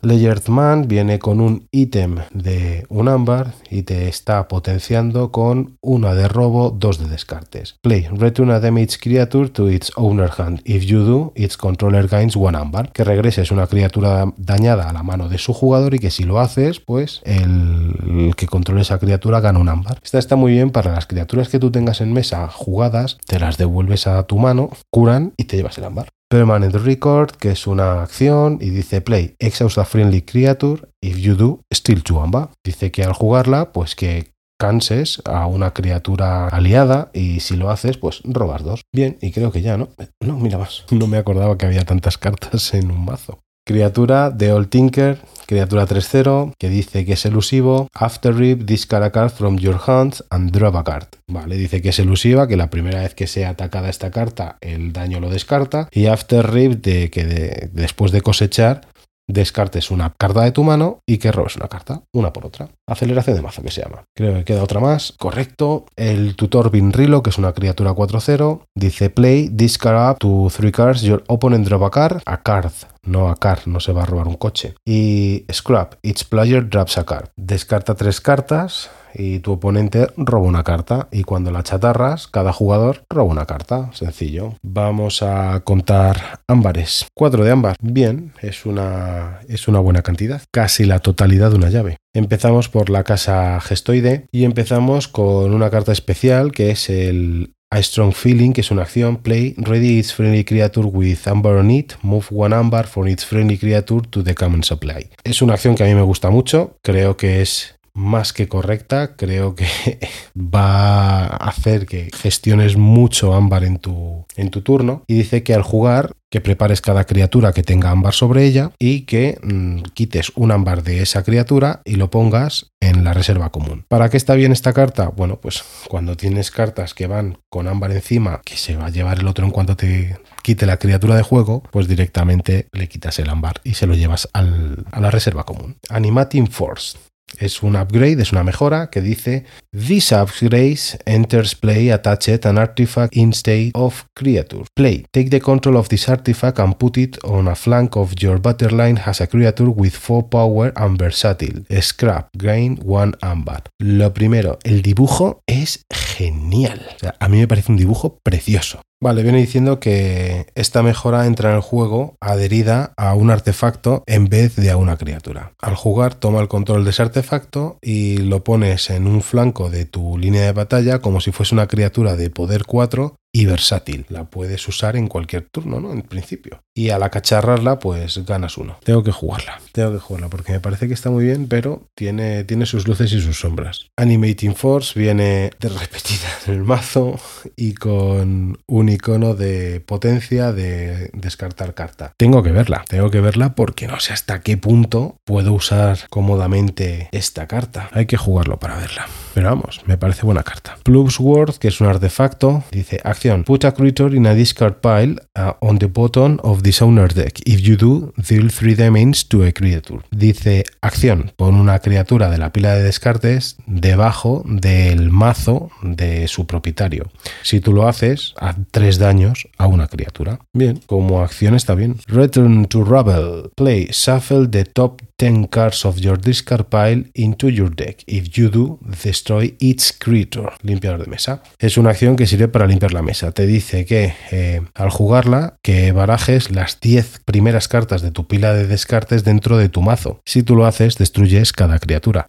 Ledger 0.02 0.40
Man 0.48 0.88
viene 0.88 1.18
con 1.18 1.40
un 1.40 1.68
ítem 1.70 2.16
de 2.32 2.84
un 2.88 3.08
ámbar 3.08 3.54
y 3.70 3.82
te 3.82 4.08
está 4.08 4.48
potenciando 4.48 5.30
con 5.30 5.76
una 5.80 6.14
de 6.14 6.28
robo, 6.28 6.70
dos 6.70 6.98
de 6.98 7.08
descartes. 7.08 7.76
Play, 7.82 8.08
return 8.12 8.50
a 8.50 8.60
damage 8.60 8.98
creature 8.98 9.48
to 9.48 9.68
its 9.68 9.92
owner 9.96 10.30
hand. 10.36 10.60
If 10.64 10.84
you 10.84 11.04
do, 11.04 11.32
its 11.34 11.56
controller 11.56 12.08
gains 12.08 12.36
one 12.36 12.58
ámbar 12.58 12.71
que 12.92 13.04
regreses 13.04 13.50
una 13.50 13.66
criatura 13.66 14.32
dañada 14.36 14.88
a 14.88 14.92
la 14.92 15.02
mano 15.02 15.28
de 15.28 15.38
su 15.38 15.52
jugador 15.52 15.94
y 15.94 15.98
que 15.98 16.10
si 16.10 16.24
lo 16.24 16.40
haces, 16.40 16.80
pues 16.80 17.20
el, 17.24 18.32
que 18.36 18.46
controle 18.46 18.82
esa 18.82 18.98
criatura 18.98 19.40
gana 19.40 19.58
un 19.58 19.68
ámbar. 19.68 19.98
Esta 20.02 20.18
está 20.18 20.36
muy 20.36 20.52
bien 20.52 20.70
para 20.70 20.92
las 20.92 21.06
criaturas 21.06 21.48
que 21.48 21.58
tú 21.58 21.70
tengas 21.70 22.00
en 22.00 22.12
mesa 22.12 22.48
jugadas, 22.48 23.18
te 23.26 23.38
las 23.38 23.58
devuelves 23.58 24.06
a 24.06 24.22
tu 24.24 24.38
mano, 24.38 24.70
curan 24.90 25.34
y 25.36 25.44
te 25.44 25.56
llevas 25.56 25.78
el 25.78 25.84
ámbar. 25.84 26.08
Permanent 26.32 26.74
Record, 26.74 27.32
que 27.32 27.50
es 27.50 27.66
una 27.66 28.02
acción, 28.02 28.56
y 28.58 28.70
dice 28.70 29.02
Play, 29.02 29.36
exhaust 29.38 29.76
a 29.76 29.84
friendly 29.84 30.22
creature, 30.22 30.88
if 31.02 31.18
you 31.18 31.34
do, 31.34 31.60
still 31.70 32.02
to 32.02 32.22
amba. 32.22 32.50
Dice 32.64 32.90
que 32.90 33.04
al 33.04 33.12
jugarla, 33.12 33.70
pues 33.72 33.94
que 33.94 34.32
canses 34.62 35.20
a 35.24 35.48
una 35.48 35.72
criatura 35.72 36.46
aliada 36.46 37.10
y 37.12 37.40
si 37.40 37.56
lo 37.56 37.68
haces, 37.68 37.98
pues 37.98 38.20
robas 38.22 38.62
dos. 38.62 38.82
Bien, 38.92 39.18
y 39.20 39.32
creo 39.32 39.50
que 39.50 39.60
ya, 39.60 39.76
¿no? 39.76 39.88
No, 40.20 40.38
mira 40.38 40.56
más. 40.56 40.84
No 40.92 41.08
me 41.08 41.16
acordaba 41.16 41.58
que 41.58 41.66
había 41.66 41.84
tantas 41.84 42.16
cartas 42.16 42.72
en 42.74 42.92
un 42.92 43.04
mazo. 43.04 43.40
Criatura 43.64 44.30
de 44.30 44.52
Old 44.52 44.68
Tinker, 44.68 45.18
criatura 45.46 45.86
3-0, 45.86 46.52
que 46.58 46.68
dice 46.68 47.04
que 47.04 47.14
es 47.14 47.24
elusivo. 47.26 47.88
After 47.92 48.34
rip, 48.34 48.62
discard 48.62 49.04
a 49.04 49.10
card 49.10 49.30
from 49.32 49.56
your 49.56 49.80
hands 49.84 50.24
and 50.30 50.52
drop 50.52 50.76
a 50.76 50.84
card. 50.84 51.06
Vale, 51.28 51.56
dice 51.56 51.82
que 51.82 51.88
es 51.88 51.98
elusiva, 51.98 52.46
que 52.46 52.56
la 52.56 52.70
primera 52.70 53.00
vez 53.00 53.14
que 53.14 53.26
sea 53.26 53.50
atacada 53.50 53.88
esta 53.88 54.10
carta, 54.10 54.58
el 54.60 54.92
daño 54.92 55.18
lo 55.18 55.28
descarta. 55.28 55.88
Y 55.90 56.06
after 56.06 56.52
rip, 56.52 56.84
de 56.84 57.10
que 57.10 57.68
después 57.72 58.12
de 58.12 58.20
cosechar, 58.20 58.82
descartes 59.28 59.90
una 59.90 60.12
carta 60.18 60.42
de 60.42 60.52
tu 60.52 60.64
mano 60.64 61.00
y 61.06 61.18
que 61.18 61.32
robes 61.32 61.56
una 61.56 61.68
carta, 61.68 62.02
una 62.12 62.32
por 62.32 62.46
otra. 62.46 62.68
Aceleración 62.86 63.36
de 63.36 63.42
mazo 63.42 63.62
que 63.62 63.70
se 63.70 63.82
llama. 63.82 64.04
Creo 64.16 64.34
que 64.34 64.44
queda 64.44 64.62
otra 64.62 64.80
más. 64.80 65.12
Correcto. 65.18 65.86
El 65.96 66.36
tutor 66.36 66.70
Binrilo, 66.70 67.22
que 67.22 67.30
es 67.30 67.38
una 67.38 67.52
criatura 67.52 67.92
4-0, 67.92 68.62
dice 68.76 69.10
play, 69.10 69.48
discard 69.50 70.12
up 70.12 70.18
to 70.18 70.48
three 70.54 70.72
cards, 70.72 71.02
your 71.02 71.24
opponent 71.28 71.66
drop 71.66 71.82
a 71.82 71.90
card, 71.90 72.22
a 72.26 72.42
card. 72.42 72.72
No 73.04 73.28
a 73.28 73.36
card, 73.36 73.66
no 73.66 73.80
se 73.80 73.92
va 73.92 74.04
a 74.04 74.06
robar 74.06 74.28
un 74.28 74.36
coche. 74.36 74.74
Y 74.86 75.44
scrap, 75.52 75.94
each 76.02 76.28
player 76.28 76.68
drops 76.68 76.98
a 76.98 77.04
card. 77.04 77.30
Descarta 77.36 77.96
tres 77.96 78.20
cartas, 78.20 78.90
y 79.14 79.40
tu 79.40 79.52
oponente 79.52 80.08
roba 80.16 80.46
una 80.46 80.64
carta 80.64 81.08
y 81.10 81.24
cuando 81.24 81.50
la 81.50 81.62
chatarras, 81.62 82.26
cada 82.26 82.52
jugador 82.52 83.04
roba 83.10 83.30
una 83.30 83.46
carta. 83.46 83.90
Sencillo. 83.92 84.54
Vamos 84.62 85.22
a 85.22 85.60
contar 85.60 86.40
ámbares. 86.46 87.06
Cuatro 87.14 87.44
de 87.44 87.50
ámbar. 87.50 87.76
Bien, 87.80 88.32
es 88.40 88.66
una, 88.66 89.40
es 89.48 89.68
una 89.68 89.80
buena 89.80 90.02
cantidad. 90.02 90.42
Casi 90.50 90.84
la 90.84 90.98
totalidad 90.98 91.50
de 91.50 91.56
una 91.56 91.70
llave. 91.70 91.96
Empezamos 92.14 92.68
por 92.68 92.90
la 92.90 93.04
casa 93.04 93.60
gestoide 93.60 94.26
y 94.30 94.44
empezamos 94.44 95.08
con 95.08 95.54
una 95.54 95.70
carta 95.70 95.92
especial 95.92 96.52
que 96.52 96.70
es 96.70 96.90
el 96.90 97.54
a 97.72 97.82
Strong 97.82 98.12
Feeling, 98.12 98.52
que 98.52 98.60
es 98.60 98.70
una 98.70 98.82
acción, 98.82 99.16
play, 99.16 99.54
ready 99.56 99.98
its 99.98 100.12
friendly 100.12 100.44
creature 100.44 100.86
with 100.86 101.26
amber 101.26 101.56
on 101.56 101.70
it, 101.70 101.94
move 102.02 102.26
one 102.30 102.54
amber 102.54 102.86
for 102.86 103.08
its 103.08 103.24
friendly 103.24 103.56
creature 103.56 104.02
to 104.10 104.22
the 104.22 104.34
common 104.34 104.62
supply. 104.62 105.08
Es 105.24 105.40
una 105.40 105.54
acción 105.54 105.74
que 105.74 105.82
a 105.82 105.86
mí 105.86 105.94
me 105.94 106.02
gusta 106.02 106.28
mucho, 106.28 106.76
creo 106.82 107.16
que 107.16 107.40
es 107.40 107.78
más 107.94 108.32
que 108.32 108.48
correcta. 108.48 109.16
Creo 109.16 109.54
que 109.54 109.66
va 110.36 111.24
a 111.24 111.48
hacer 111.48 111.86
que 111.86 112.10
gestiones 112.14 112.76
mucho 112.76 113.34
ámbar 113.34 113.64
en 113.64 113.78
tu, 113.78 114.26
en 114.36 114.50
tu 114.50 114.62
turno. 114.62 115.04
Y 115.06 115.14
dice 115.14 115.42
que 115.42 115.54
al 115.54 115.62
jugar, 115.62 116.12
que 116.30 116.40
prepares 116.40 116.80
cada 116.80 117.04
criatura 117.04 117.52
que 117.52 117.62
tenga 117.62 117.90
ámbar 117.90 118.14
sobre 118.14 118.44
ella 118.46 118.72
y 118.78 119.02
que 119.02 119.38
mm, 119.42 119.82
quites 119.92 120.32
un 120.34 120.50
ámbar 120.50 120.82
de 120.82 121.02
esa 121.02 121.22
criatura 121.22 121.82
y 121.84 121.96
lo 121.96 122.10
pongas 122.10 122.70
en 122.80 123.04
la 123.04 123.12
reserva 123.12 123.50
común. 123.50 123.84
¿Para 123.88 124.08
qué 124.08 124.16
está 124.16 124.34
bien 124.34 124.50
esta 124.50 124.72
carta? 124.72 125.08
Bueno, 125.08 125.40
pues 125.40 125.62
cuando 125.88 126.16
tienes 126.16 126.50
cartas 126.50 126.94
que 126.94 127.06
van 127.06 127.38
con 127.50 127.68
ámbar 127.68 127.92
encima, 127.92 128.40
que 128.46 128.56
se 128.56 128.76
va 128.76 128.86
a 128.86 128.90
llevar 128.90 129.18
el 129.18 129.28
otro 129.28 129.44
en 129.44 129.50
cuanto 129.50 129.76
te 129.76 130.16
quite 130.42 130.64
la 130.64 130.78
criatura 130.78 131.16
de 131.16 131.22
juego, 131.22 131.62
pues 131.70 131.86
directamente 131.86 132.66
le 132.72 132.88
quitas 132.88 133.18
el 133.18 133.28
ámbar 133.28 133.60
y 133.62 133.74
se 133.74 133.86
lo 133.86 133.94
llevas 133.94 134.28
a 134.32 134.42
la 134.42 135.10
reserva 135.10 135.44
común. 135.44 135.76
Animating 135.90 136.46
Force. 136.46 136.96
Es 137.38 137.62
un 137.62 137.76
upgrade, 137.76 138.22
es 138.22 138.32
una 138.32 138.44
mejora 138.44 138.90
que 138.90 139.00
dice 139.00 139.44
This 139.70 140.12
upgrade 140.12 140.76
enters 141.06 141.54
play 141.54 141.90
attached 141.90 142.46
an 142.46 142.58
artifact 142.58 143.16
in 143.16 143.32
state 143.32 143.70
of 143.74 144.04
creature. 144.14 144.64
Play. 144.74 145.06
Take 145.12 145.30
the 145.30 145.40
control 145.40 145.76
of 145.76 145.88
this 145.88 146.08
artifact 146.08 146.58
and 146.58 146.76
put 146.76 146.98
it 146.98 147.18
on 147.24 147.48
a 147.48 147.54
flank 147.54 147.96
of 147.96 148.14
your 148.18 148.40
line 148.70 149.00
as 149.04 149.20
a 149.20 149.26
creature 149.26 149.68
with 149.68 149.94
4 149.94 150.28
power 150.28 150.72
and 150.76 150.98
versatile. 150.98 151.64
Scrap. 151.80 152.28
Gain 152.36 152.78
1 152.84 153.16
amber. 153.20 153.62
Lo 153.78 154.12
primero, 154.12 154.58
el 154.64 154.82
dibujo 154.82 155.42
es 155.46 155.84
genial. 155.90 156.80
a 157.18 157.28
mí 157.28 157.38
me 157.38 157.48
parece 157.48 157.72
un 157.72 157.78
dibujo 157.78 158.18
precioso. 158.22 158.82
Vale, 159.02 159.24
viene 159.24 159.38
diciendo 159.38 159.80
que 159.80 160.46
esta 160.54 160.80
mejora 160.84 161.26
entra 161.26 161.50
en 161.50 161.56
el 161.56 161.60
juego 161.60 162.14
adherida 162.20 162.92
a 162.96 163.16
un 163.16 163.32
artefacto 163.32 164.04
en 164.06 164.28
vez 164.28 164.54
de 164.54 164.70
a 164.70 164.76
una 164.76 164.96
criatura. 164.96 165.54
Al 165.60 165.74
jugar, 165.74 166.14
toma 166.14 166.40
el 166.40 166.46
control 166.46 166.84
de 166.84 166.90
ese 166.90 167.02
artefacto 167.02 167.78
y 167.82 168.18
lo 168.18 168.44
pones 168.44 168.90
en 168.90 169.08
un 169.08 169.20
flanco 169.20 169.70
de 169.70 169.86
tu 169.86 170.16
línea 170.18 170.42
de 170.42 170.52
batalla 170.52 171.00
como 171.00 171.20
si 171.20 171.32
fuese 171.32 171.52
una 171.52 171.66
criatura 171.66 172.14
de 172.14 172.30
poder 172.30 172.62
4 172.64 173.16
y 173.32 173.46
versátil. 173.46 174.04
La 174.08 174.24
puedes 174.24 174.68
usar 174.68 174.96
en 174.96 175.08
cualquier 175.08 175.48
turno, 175.50 175.80
¿no? 175.80 175.92
En 175.92 176.02
principio. 176.02 176.62
Y 176.74 176.90
al 176.90 177.02
acacharrarla, 177.02 177.78
pues 177.78 178.24
ganas 178.24 178.58
uno. 178.58 178.78
Tengo 178.84 179.02
que 179.02 179.12
jugarla. 179.12 179.60
Tengo 179.72 179.92
que 179.92 179.98
jugarla 179.98 180.28
porque 180.28 180.52
me 180.52 180.60
parece 180.60 180.88
que 180.88 180.94
está 180.94 181.10
muy 181.10 181.24
bien, 181.24 181.48
pero 181.48 181.88
tiene, 181.94 182.44
tiene 182.44 182.66
sus 182.66 182.86
luces 182.86 183.12
y 183.12 183.20
sus 183.20 183.40
sombras. 183.40 183.90
Animating 183.96 184.54
Force 184.54 184.98
viene 184.98 185.50
de 185.58 185.68
repetida 185.68 186.28
en 186.46 186.54
el 186.54 186.64
mazo 186.64 187.18
y 187.56 187.74
con 187.74 188.58
un 188.66 188.88
icono 188.88 189.34
de 189.34 189.80
potencia 189.80 190.52
de 190.52 191.10
descartar 191.14 191.74
carta. 191.74 192.12
Tengo 192.16 192.42
que 192.42 192.52
verla. 192.52 192.84
Tengo 192.88 193.10
que 193.10 193.20
verla 193.20 193.54
porque 193.54 193.86
no 193.86 194.00
sé 194.00 194.12
hasta 194.12 194.40
qué 194.40 194.56
punto 194.56 195.16
puedo 195.24 195.52
usar 195.52 195.98
cómodamente 196.10 197.08
esta 197.12 197.46
carta. 197.46 197.88
Hay 197.92 198.06
que 198.06 198.16
jugarlo 198.16 198.58
para 198.58 198.76
verla. 198.76 199.06
Pero 199.34 199.48
vamos, 199.48 199.80
me 199.86 199.96
parece 199.96 200.26
buena 200.26 200.42
carta. 200.42 200.76
Plus 200.82 201.18
Word, 201.18 201.56
que 201.56 201.68
es 201.68 201.80
un 201.80 201.86
artefacto, 201.86 202.64
dice 202.70 203.00
Put 203.44 203.64
a 203.64 203.72
creature 203.72 204.16
in 204.16 204.26
a 204.26 204.34
discard 204.34 204.80
pile 204.80 205.16
uh, 205.36 205.52
on 205.60 205.78
the 205.78 205.86
bottom 205.86 206.38
of 206.42 206.62
this 206.62 206.82
owner's 206.82 207.14
deck. 207.14 207.38
If 207.46 207.60
you 207.60 207.76
do, 207.76 208.12
deal 208.16 208.48
3 208.48 208.74
damage 208.74 209.28
to 209.28 209.44
a 209.44 209.52
creature. 209.52 210.00
Dice 210.10 210.64
acción. 210.80 211.32
Pon 211.36 211.54
una 211.54 211.78
criatura 211.78 212.30
de 212.30 212.38
la 212.38 212.52
pila 212.52 212.74
de 212.74 212.82
descartes 212.82 213.56
debajo 213.66 214.42
del 214.44 215.10
mazo 215.10 215.70
de 215.82 216.26
su 216.26 216.46
propietario. 216.46 217.10
Si 217.42 217.60
tú 217.60 217.72
lo 217.72 217.86
haces, 217.86 218.34
haz 218.38 218.56
3 218.70 218.98
daños 218.98 219.48
a 219.56 219.66
una 219.66 219.86
criatura. 219.86 220.40
Bien, 220.52 220.80
como 220.86 221.22
acción 221.22 221.54
está 221.54 221.74
bien. 221.74 221.96
Return 222.08 222.66
to 222.66 222.82
Rubble. 222.84 223.50
Play. 223.54 223.88
Shuffle 223.92 224.48
the 224.48 224.64
top 224.64 225.00
10 225.22 225.46
cards 225.46 225.84
of 225.84 226.00
your 226.00 226.18
discard 226.18 226.66
pile 226.66 227.04
into 227.14 227.48
your 227.48 227.70
deck. 227.72 228.02
If 228.08 228.36
you 228.36 228.48
do, 228.48 228.80
destroy 229.04 229.54
each 229.60 230.00
creature. 230.00 230.50
Limpiador 230.62 231.04
de 231.04 231.08
mesa. 231.08 231.44
Es 231.60 231.78
una 231.78 231.90
acción 231.90 232.16
que 232.16 232.26
sirve 232.26 232.48
para 232.48 232.66
limpiar 232.66 232.92
la 232.92 233.02
mesa. 233.02 233.30
Te 233.30 233.46
dice 233.46 233.86
que 233.86 234.14
eh, 234.32 234.62
al 234.74 234.90
jugarla, 234.90 235.54
que 235.62 235.92
barajes 235.92 236.50
las 236.50 236.80
10 236.80 237.20
primeras 237.24 237.68
cartas 237.68 238.02
de 238.02 238.10
tu 238.10 238.26
pila 238.26 238.52
de 238.52 238.66
descartes 238.66 239.22
dentro 239.22 239.58
de 239.58 239.68
tu 239.68 239.80
mazo. 239.80 240.20
Si 240.24 240.42
tú 240.42 240.56
lo 240.56 240.66
haces, 240.66 240.98
destruyes 240.98 241.52
cada 241.52 241.78
criatura. 241.78 242.26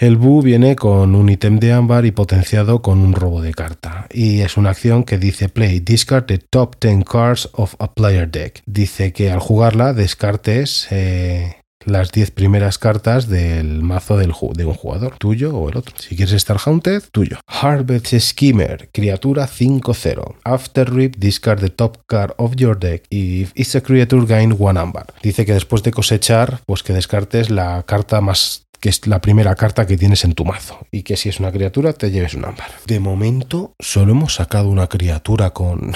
El 0.00 0.16
Bu 0.16 0.40
viene 0.40 0.76
con 0.76 1.14
un 1.14 1.28
ítem 1.28 1.58
de 1.58 1.74
ámbar 1.74 2.06
y 2.06 2.10
potenciado 2.10 2.80
con 2.80 3.00
un 3.00 3.12
robo 3.12 3.42
de 3.42 3.52
carta. 3.52 4.06
Y 4.10 4.40
es 4.40 4.56
una 4.56 4.70
acción 4.70 5.04
que 5.04 5.18
dice 5.18 5.50
play, 5.50 5.80
discard 5.80 6.24
the 6.24 6.38
top 6.38 6.76
10 6.80 7.04
cards 7.04 7.50
of 7.52 7.74
a 7.78 7.92
player 7.92 8.26
deck. 8.30 8.62
Dice 8.64 9.12
que 9.12 9.30
al 9.30 9.40
jugarla 9.40 9.92
descartes 9.92 10.86
eh, 10.90 11.56
las 11.84 12.12
10 12.12 12.30
primeras 12.30 12.78
cartas 12.78 13.28
del 13.28 13.82
mazo 13.82 14.16
del 14.16 14.32
de 14.54 14.64
un 14.64 14.72
jugador, 14.72 15.18
tuyo 15.18 15.54
o 15.54 15.68
el 15.68 15.76
otro. 15.76 15.94
Si 15.98 16.16
quieres 16.16 16.32
estar 16.32 16.56
Haunted, 16.64 17.02
tuyo. 17.12 17.36
Harvest 17.46 18.18
Skimmer, 18.18 18.88
criatura 18.94 19.46
5-0. 19.46 20.36
After 20.44 20.90
Rip, 20.90 21.16
discard 21.18 21.60
the 21.60 21.68
top 21.68 21.98
card 22.06 22.32
of 22.38 22.54
your 22.56 22.78
deck. 22.78 23.02
If 23.10 23.52
it's 23.54 23.76
a 23.76 23.82
creature, 23.82 24.24
gain 24.26 24.56
one 24.58 24.80
amber. 24.80 25.04
Dice 25.22 25.44
que 25.44 25.52
después 25.52 25.82
de 25.82 25.90
cosechar, 25.90 26.60
pues 26.64 26.82
que 26.82 26.94
descartes 26.94 27.50
la 27.50 27.82
carta 27.82 28.22
más 28.22 28.66
que 28.80 28.88
es 28.88 29.06
la 29.06 29.20
primera 29.20 29.54
carta 29.54 29.86
que 29.86 29.96
tienes 29.96 30.24
en 30.24 30.34
tu 30.34 30.44
mazo. 30.44 30.86
Y 30.90 31.02
que 31.02 31.16
si 31.16 31.28
es 31.28 31.38
una 31.38 31.52
criatura, 31.52 31.92
te 31.92 32.10
lleves 32.10 32.34
un 32.34 32.46
ámbar. 32.46 32.70
De 32.86 32.98
momento, 32.98 33.74
solo 33.78 34.12
hemos 34.12 34.34
sacado 34.34 34.68
una 34.68 34.88
criatura 34.88 35.50
con 35.50 35.92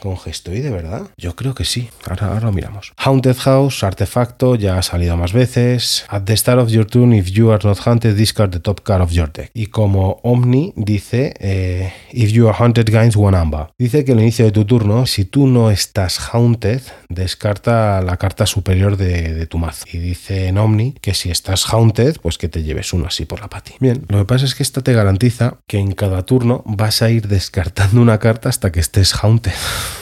con 0.00 0.18
gestoide, 0.18 0.70
¿verdad? 0.70 1.08
Yo 1.16 1.36
creo 1.36 1.54
que 1.54 1.64
sí. 1.64 1.88
Ahora, 2.06 2.40
lo 2.40 2.52
miramos. 2.52 2.92
Haunted 2.96 3.36
House, 3.36 3.82
artefacto, 3.84 4.54
ya 4.54 4.78
ha 4.78 4.82
salido 4.82 5.16
más 5.16 5.32
veces. 5.32 6.04
At 6.08 6.22
the 6.24 6.36
start 6.36 6.60
of 6.60 6.70
your 6.70 6.86
turn, 6.86 7.12
if 7.12 7.30
you 7.30 7.50
are 7.50 7.60
not 7.62 7.78
haunted, 7.86 8.16
discard 8.16 8.52
the 8.52 8.60
top 8.60 8.82
card 8.82 9.02
of 9.02 9.10
your 9.10 9.30
deck. 9.32 9.50
Y 9.54 9.66
como 9.66 10.20
Omni 10.22 10.72
dice, 10.76 11.34
eh, 11.40 11.92
if 12.12 12.30
you 12.30 12.48
are 12.48 12.56
haunted, 12.58 12.88
gains 12.90 13.16
one 13.16 13.36
amber. 13.36 13.68
Dice 13.78 14.04
que 14.04 14.12
al 14.12 14.20
inicio 14.20 14.44
de 14.44 14.52
tu 14.52 14.64
turno, 14.64 15.06
si 15.06 15.24
tú 15.24 15.46
no 15.46 15.70
estás 15.70 16.18
haunted, 16.32 16.82
descarta 17.08 18.00
la 18.02 18.16
carta 18.16 18.46
superior 18.46 18.96
de, 18.96 19.46
tu 19.46 19.58
mazo. 19.58 19.84
Y 19.90 19.98
dice 19.98 20.48
en 20.48 20.58
Omni 20.58 20.94
que 21.00 21.14
si 21.14 21.30
estás 21.30 21.72
haunted, 21.72 22.16
pues 22.20 22.38
que 22.38 22.48
te 22.48 22.62
lleves 22.62 22.92
uno 22.92 23.06
así 23.06 23.24
por 23.24 23.40
la 23.40 23.48
pati. 23.48 23.74
Bien, 23.80 24.04
lo 24.08 24.18
que 24.18 24.24
pasa 24.24 24.44
es 24.44 24.54
que 24.54 24.62
esta 24.62 24.82
te 24.82 24.92
garantiza 24.92 25.56
que 25.66 25.78
en 25.78 25.92
cada 25.92 26.24
turno 26.24 26.62
vas 26.66 27.02
a 27.02 27.10
ir 27.10 27.28
descartando 27.28 28.00
una 28.00 28.18
carta 28.18 28.48
hasta 28.48 28.72
que 28.72 28.80
estés 28.80 29.14
haunted. 29.22 29.52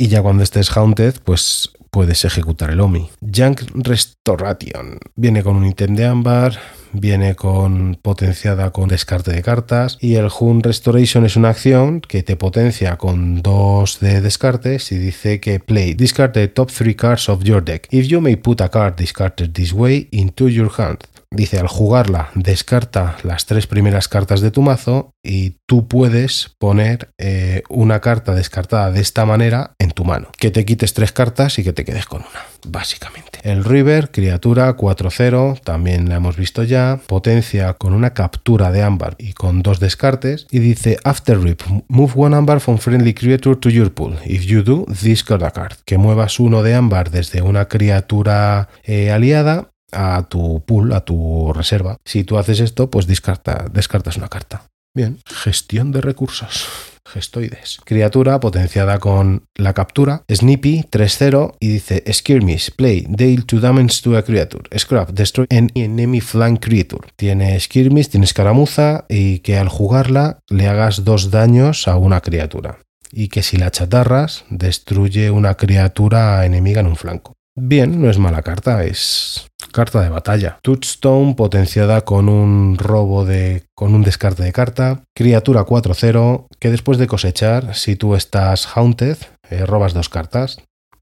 Y 0.00 0.06
ya 0.06 0.22
cuando 0.22 0.44
estés 0.44 0.70
haunted, 0.76 1.16
pues 1.24 1.72
puedes 1.90 2.24
ejecutar 2.24 2.70
el 2.70 2.80
OMI. 2.80 3.10
Junk 3.20 3.62
Restoration. 3.74 5.00
Viene 5.16 5.42
con 5.42 5.56
un 5.56 5.66
ítem 5.66 5.96
de 5.96 6.06
ámbar, 6.06 6.56
viene 6.92 7.34
con 7.34 7.98
potenciada 8.00 8.70
con 8.70 8.88
descarte 8.88 9.32
de 9.32 9.42
cartas 9.42 9.98
y 10.00 10.14
el 10.14 10.28
Hun 10.38 10.62
Restoration 10.62 11.24
es 11.24 11.34
una 11.34 11.48
acción 11.48 12.00
que 12.00 12.22
te 12.22 12.36
potencia 12.36 12.96
con 12.96 13.42
dos 13.42 13.98
de 13.98 14.20
descartes 14.20 14.92
y 14.92 14.98
dice 14.98 15.40
que 15.40 15.58
play 15.58 15.94
discard 15.94 16.30
the 16.30 16.46
top 16.46 16.70
three 16.70 16.94
cards 16.94 17.28
of 17.28 17.42
your 17.42 17.64
deck. 17.64 17.88
If 17.90 18.06
you 18.06 18.20
may 18.20 18.36
put 18.36 18.60
a 18.60 18.68
card 18.68 18.96
discarded 18.96 19.52
this 19.52 19.72
way 19.72 20.06
into 20.12 20.48
your 20.48 20.70
hand. 20.78 20.98
Dice 21.30 21.58
al 21.58 21.68
jugarla 21.68 22.30
descarta 22.34 23.16
las 23.22 23.46
tres 23.46 23.66
primeras 23.66 24.08
cartas 24.08 24.40
de 24.40 24.50
tu 24.50 24.62
mazo 24.62 25.12
y 25.22 25.56
tú 25.66 25.86
puedes 25.86 26.54
poner 26.58 27.10
eh, 27.18 27.62
una 27.68 28.00
carta 28.00 28.34
descartada 28.34 28.90
de 28.90 29.00
esta 29.00 29.26
manera 29.26 29.74
en 29.78 29.90
tu 29.90 30.04
mano. 30.04 30.28
Que 30.38 30.50
te 30.50 30.64
quites 30.64 30.94
tres 30.94 31.12
cartas 31.12 31.58
y 31.58 31.64
que 31.64 31.72
te 31.72 31.84
quedes 31.84 32.06
con 32.06 32.20
una, 32.20 32.42
básicamente. 32.66 33.40
El 33.42 33.64
River, 33.64 34.10
criatura 34.10 34.76
4-0, 34.76 35.60
también 35.60 36.08
la 36.08 36.16
hemos 36.16 36.36
visto 36.36 36.62
ya. 36.62 37.00
Potencia 37.06 37.74
con 37.74 37.92
una 37.92 38.14
captura 38.14 38.72
de 38.72 38.82
ámbar 38.82 39.16
y 39.18 39.32
con 39.32 39.62
dos 39.62 39.80
descartes. 39.80 40.46
Y 40.50 40.58
dice, 40.60 40.98
after 41.04 41.38
rip, 41.38 41.62
move 41.88 42.12
one 42.16 42.36
ámbar 42.36 42.60
from 42.60 42.78
friendly 42.78 43.14
creature 43.14 43.56
to 43.56 43.68
your 43.68 43.92
pool. 43.92 44.16
If 44.24 44.44
you 44.44 44.62
do, 44.62 44.86
discard 45.02 45.42
a 45.44 45.50
card. 45.50 45.76
Que 45.84 45.98
muevas 45.98 46.40
uno 46.40 46.62
de 46.62 46.74
ámbar 46.74 47.10
desde 47.10 47.42
una 47.42 47.68
criatura 47.68 48.68
eh, 48.84 49.10
aliada 49.10 49.70
a 49.92 50.26
tu 50.28 50.62
pool, 50.64 50.92
a 50.92 51.04
tu 51.04 51.52
reserva. 51.52 51.96
Si 52.04 52.24
tú 52.24 52.38
haces 52.38 52.60
esto, 52.60 52.90
pues 52.90 53.06
descartas 53.06 54.16
una 54.16 54.28
carta. 54.28 54.66
Bien, 54.94 55.18
gestión 55.26 55.92
de 55.92 56.00
recursos. 56.00 56.66
Gestoides. 57.08 57.78
Criatura 57.84 58.38
potenciada 58.40 58.98
con 58.98 59.44
la 59.54 59.72
captura. 59.72 60.24
Snippy 60.30 60.84
3-0 60.90 61.54
y 61.60 61.68
dice 61.68 62.04
Skirmish, 62.12 62.72
play, 62.72 63.06
deal 63.08 63.46
to 63.46 63.60
damage 63.60 64.02
to 64.02 64.16
a 64.16 64.22
creature. 64.22 64.64
Scrap, 64.76 65.10
destroy 65.10 65.46
an 65.50 65.70
enemy 65.74 66.20
flank 66.20 66.60
creature. 66.60 67.08
Tiene 67.16 67.58
Skirmish, 67.58 68.08
tiene 68.08 68.24
escaramuza 68.24 69.06
y 69.08 69.38
que 69.38 69.56
al 69.56 69.68
jugarla 69.68 70.40
le 70.48 70.66
hagas 70.68 71.04
dos 71.04 71.30
daños 71.30 71.88
a 71.88 71.96
una 71.96 72.20
criatura. 72.20 72.78
Y 73.10 73.28
que 73.28 73.42
si 73.42 73.56
la 73.56 73.70
chatarras, 73.70 74.44
destruye 74.50 75.30
una 75.30 75.54
criatura 75.54 76.44
enemiga 76.44 76.80
en 76.80 76.88
un 76.88 76.96
flanco. 76.96 77.37
Bien, 77.60 78.00
no 78.00 78.08
es 78.08 78.18
mala 78.18 78.42
carta, 78.42 78.84
es 78.84 79.48
carta 79.72 80.00
de 80.00 80.08
batalla. 80.08 80.60
Touchstone 80.62 81.34
potenciada 81.34 82.02
con 82.02 82.28
un 82.28 82.78
robo 82.78 83.24
de 83.24 83.64
con 83.74 83.96
un 83.96 84.02
descarte 84.02 84.44
de 84.44 84.52
carta. 84.52 85.02
Criatura 85.12 85.66
4-0 85.66 86.46
que 86.60 86.70
después 86.70 86.98
de 86.98 87.08
cosechar, 87.08 87.74
si 87.74 87.96
tú 87.96 88.14
estás 88.14 88.68
haunted, 88.76 89.16
eh, 89.50 89.66
robas 89.66 89.92
dos 89.92 90.08
cartas. 90.08 90.58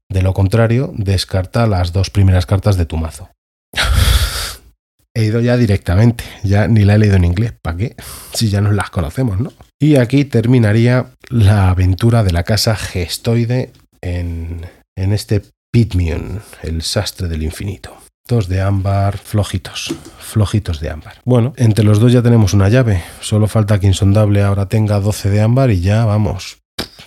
De 0.09 0.23
lo 0.23 0.33
contrario, 0.33 0.91
descarta 0.95 1.67
las 1.67 1.93
dos 1.93 2.09
primeras 2.09 2.47
cartas 2.47 2.75
de 2.75 2.87
tu 2.87 2.97
mazo. 2.97 3.29
he 5.13 5.25
ido 5.25 5.41
ya 5.41 5.57
directamente, 5.57 6.23
ya 6.43 6.67
ni 6.67 6.85
la 6.85 6.95
he 6.95 6.97
leído 6.97 7.17
en 7.17 7.25
inglés, 7.25 7.53
¿para 7.61 7.77
qué? 7.77 7.95
Si 8.33 8.49
ya 8.49 8.61
nos 8.61 8.73
las 8.73 8.89
conocemos, 8.89 9.39
¿no? 9.39 9.53
Y 9.79 9.97
aquí 9.97 10.25
terminaría 10.25 11.11
la 11.29 11.69
aventura 11.69 12.23
de 12.23 12.31
la 12.31 12.43
casa 12.43 12.75
gestoide 12.75 13.73
en, 14.01 14.65
en 14.95 15.13
este 15.13 15.43
Pitmion, 15.77 16.41
el 16.63 16.81
sastre 16.81 17.27
del 17.27 17.43
infinito. 17.43 17.95
Dos 18.27 18.47
de 18.47 18.61
ámbar, 18.61 19.19
flojitos, 19.19 19.93
flojitos 20.17 20.79
de 20.79 20.89
ámbar. 20.89 21.21
Bueno, 21.23 21.53
entre 21.55 21.85
los 21.85 21.99
dos 21.99 22.11
ya 22.11 22.23
tenemos 22.23 22.55
una 22.55 22.67
llave. 22.67 23.03
Solo 23.21 23.47
falta 23.47 23.79
que 23.79 23.85
Insondable 23.85 24.41
ahora 24.41 24.67
tenga 24.67 24.99
12 24.99 25.29
de 25.29 25.39
ámbar 25.39 25.69
y 25.69 25.81
ya 25.81 26.03
vamos. 26.05 26.57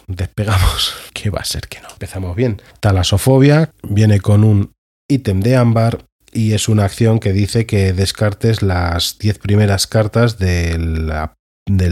Despegamos. 0.06 0.94
¿Qué 1.12 1.30
va 1.30 1.40
a 1.40 1.44
ser 1.44 1.66
que 1.66 1.80
no? 1.80 1.88
Empezamos 1.90 2.36
bien. 2.36 2.62
Talasofobia 2.78 3.72
viene 3.82 4.20
con 4.20 4.44
un 4.44 4.72
ítem 5.08 5.40
de 5.40 5.56
ámbar 5.56 6.04
y 6.32 6.52
es 6.52 6.68
una 6.68 6.84
acción 6.84 7.18
que 7.18 7.32
dice 7.32 7.66
que 7.66 7.92
descartes 7.92 8.62
las 8.62 9.18
10 9.18 9.40
primeras 9.40 9.88
cartas 9.88 10.38
del 10.38 11.10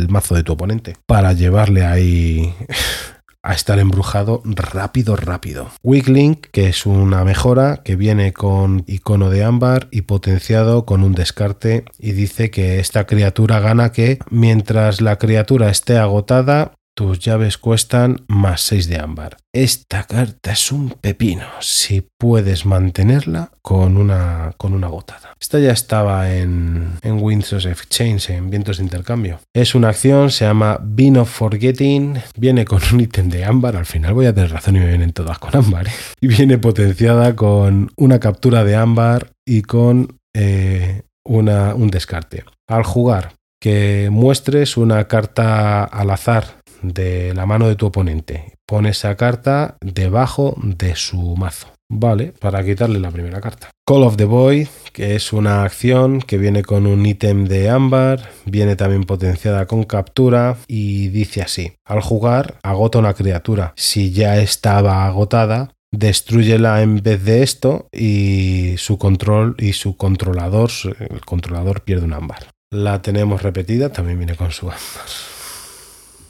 mazo 0.08 0.36
de 0.36 0.44
tu 0.44 0.52
oponente 0.52 0.94
para 1.06 1.32
llevarle 1.32 1.84
ahí 1.84 2.54
a 3.42 3.54
estar 3.54 3.78
embrujado 3.78 4.42
rápido, 4.44 5.16
rápido. 5.16 5.70
Weak 5.82 6.08
Link, 6.08 6.46
que 6.52 6.68
es 6.68 6.86
una 6.86 7.24
mejora 7.24 7.82
que 7.84 7.96
viene 7.96 8.32
con 8.32 8.84
icono 8.86 9.30
de 9.30 9.44
ámbar 9.44 9.88
y 9.90 10.02
potenciado 10.02 10.84
con 10.84 11.02
un 11.02 11.14
descarte 11.14 11.84
y 11.98 12.12
dice 12.12 12.50
que 12.50 12.78
esta 12.80 13.06
criatura 13.06 13.60
gana 13.60 13.92
que 13.92 14.18
mientras 14.30 15.00
la 15.00 15.16
criatura 15.16 15.70
esté 15.70 15.98
agotada 15.98 16.72
tus 16.98 17.20
llaves 17.20 17.58
cuestan 17.58 18.24
más 18.26 18.60
6 18.62 18.88
de 18.88 18.98
ámbar. 18.98 19.36
Esta 19.54 20.02
carta 20.02 20.50
es 20.50 20.72
un 20.72 20.90
pepino 21.00 21.44
si 21.60 22.04
puedes 22.18 22.66
mantenerla 22.66 23.52
con 23.62 23.96
una, 23.96 24.52
con 24.56 24.72
una 24.74 24.88
gotada. 24.88 25.32
Esta 25.40 25.60
ya 25.60 25.70
estaba 25.70 26.34
en, 26.34 26.94
en 27.02 27.22
Winds 27.22 27.52
of 27.52 27.66
Exchange, 27.66 28.30
en 28.30 28.50
Vientos 28.50 28.78
de 28.78 28.82
Intercambio. 28.82 29.38
Es 29.54 29.76
una 29.76 29.90
acción, 29.90 30.32
se 30.32 30.44
llama 30.44 30.80
Bean 30.82 31.18
of 31.18 31.30
Forgetting. 31.30 32.20
Viene 32.36 32.64
con 32.64 32.80
un 32.92 32.98
ítem 33.02 33.28
de 33.28 33.44
ámbar. 33.44 33.76
Al 33.76 33.86
final 33.86 34.14
voy 34.14 34.26
a 34.26 34.34
tener 34.34 34.50
razón 34.50 34.74
y 34.74 34.80
me 34.80 34.88
vienen 34.88 35.12
todas 35.12 35.38
con 35.38 35.54
ámbar. 35.54 35.86
¿eh? 35.86 35.92
Y 36.20 36.26
viene 36.26 36.58
potenciada 36.58 37.36
con 37.36 37.92
una 37.96 38.18
captura 38.18 38.64
de 38.64 38.74
ámbar 38.74 39.30
y 39.46 39.62
con 39.62 40.18
eh, 40.34 41.02
una, 41.24 41.76
un 41.76 41.90
descarte. 41.90 42.42
Al 42.66 42.82
jugar, 42.82 43.34
que 43.60 44.08
muestres 44.10 44.76
una 44.76 45.06
carta 45.08 45.84
al 45.84 46.10
azar 46.10 46.57
de 46.82 47.34
la 47.34 47.46
mano 47.46 47.68
de 47.68 47.76
tu 47.76 47.86
oponente. 47.86 48.54
Pone 48.66 48.90
esa 48.90 49.16
carta 49.16 49.76
debajo 49.80 50.54
de 50.62 50.94
su 50.96 51.36
mazo. 51.36 51.68
Vale, 51.90 52.34
para 52.38 52.62
quitarle 52.62 53.00
la 53.00 53.10
primera 53.10 53.40
carta. 53.40 53.70
Call 53.86 54.02
of 54.02 54.16
the 54.18 54.26
Void, 54.26 54.68
que 54.92 55.14
es 55.14 55.32
una 55.32 55.62
acción 55.62 56.20
que 56.20 56.36
viene 56.36 56.62
con 56.62 56.86
un 56.86 57.06
ítem 57.06 57.46
de 57.46 57.70
ámbar, 57.70 58.30
viene 58.44 58.76
también 58.76 59.04
potenciada 59.04 59.64
con 59.64 59.84
captura 59.84 60.58
y 60.66 61.08
dice 61.08 61.40
así, 61.40 61.72
al 61.86 62.02
jugar 62.02 62.58
agota 62.62 62.98
una 62.98 63.14
criatura. 63.14 63.72
Si 63.76 64.12
ya 64.12 64.36
estaba 64.36 65.06
agotada, 65.06 65.70
destruyela 65.90 66.82
en 66.82 67.02
vez 67.02 67.24
de 67.24 67.42
esto 67.42 67.88
y 67.90 68.74
su 68.76 68.98
control 68.98 69.54
y 69.58 69.72
su 69.72 69.96
controlador, 69.96 70.70
el 70.98 71.24
controlador 71.24 71.80
pierde 71.80 72.04
un 72.04 72.12
ámbar. 72.12 72.48
La 72.70 73.00
tenemos 73.00 73.42
repetida, 73.42 73.90
también 73.90 74.18
viene 74.18 74.36
con 74.36 74.50
su 74.50 74.66
ámbar. 74.66 75.37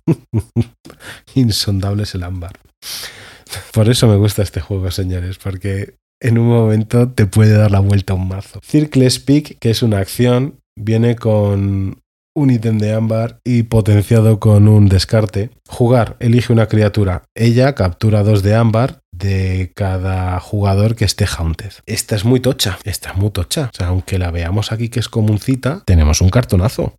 Insondable 1.35 2.03
es 2.03 2.15
el 2.15 2.23
ámbar. 2.25 2.59
Por 3.73 3.89
eso 3.89 4.07
me 4.07 4.17
gusta 4.17 4.43
este 4.43 4.61
juego, 4.61 4.91
señores, 4.91 5.39
porque 5.39 5.95
en 6.21 6.39
un 6.39 6.49
momento 6.49 7.09
te 7.09 7.27
puede 7.27 7.57
dar 7.57 7.71
la 7.71 7.81
vuelta 7.81 8.15
un 8.15 8.29
mazo. 8.29 8.61
Circle 8.63 9.09
Speak, 9.09 9.59
que 9.59 9.71
es 9.71 9.83
una 9.83 9.99
acción, 9.99 10.61
viene 10.77 11.17
con 11.17 11.99
un 12.35 12.51
ítem 12.51 12.79
de 12.79 12.93
ámbar 12.93 13.41
y 13.45 13.65
potenciado 13.65 14.39
con 14.39 14.69
un 14.69 14.89
descarte. 14.89 15.51
Jugar, 15.67 16.17
elige 16.21 16.53
una 16.53 16.67
criatura. 16.67 17.25
Ella 17.35 17.75
captura 17.75 18.23
dos 18.23 18.43
de 18.43 18.55
ámbar 18.55 19.01
de 19.13 19.73
cada 19.75 20.39
jugador 20.39 20.95
que 20.95 21.05
esté 21.05 21.27
haunted. 21.27 21.73
Esta 21.87 22.15
es 22.15 22.25
muy 22.25 22.41
tocha, 22.41 22.79
esta 22.85 23.11
es 23.11 23.17
muy 23.17 23.31
tocha. 23.31 23.71
O 23.73 23.77
sea, 23.77 23.89
aunque 23.89 24.19
la 24.19 24.31
veamos 24.31 24.71
aquí 24.71 24.89
que 24.89 25.01
es 25.01 25.09
comuncita, 25.09 25.83
tenemos 25.85 26.21
un 26.21 26.31
cartonazo 26.31 26.95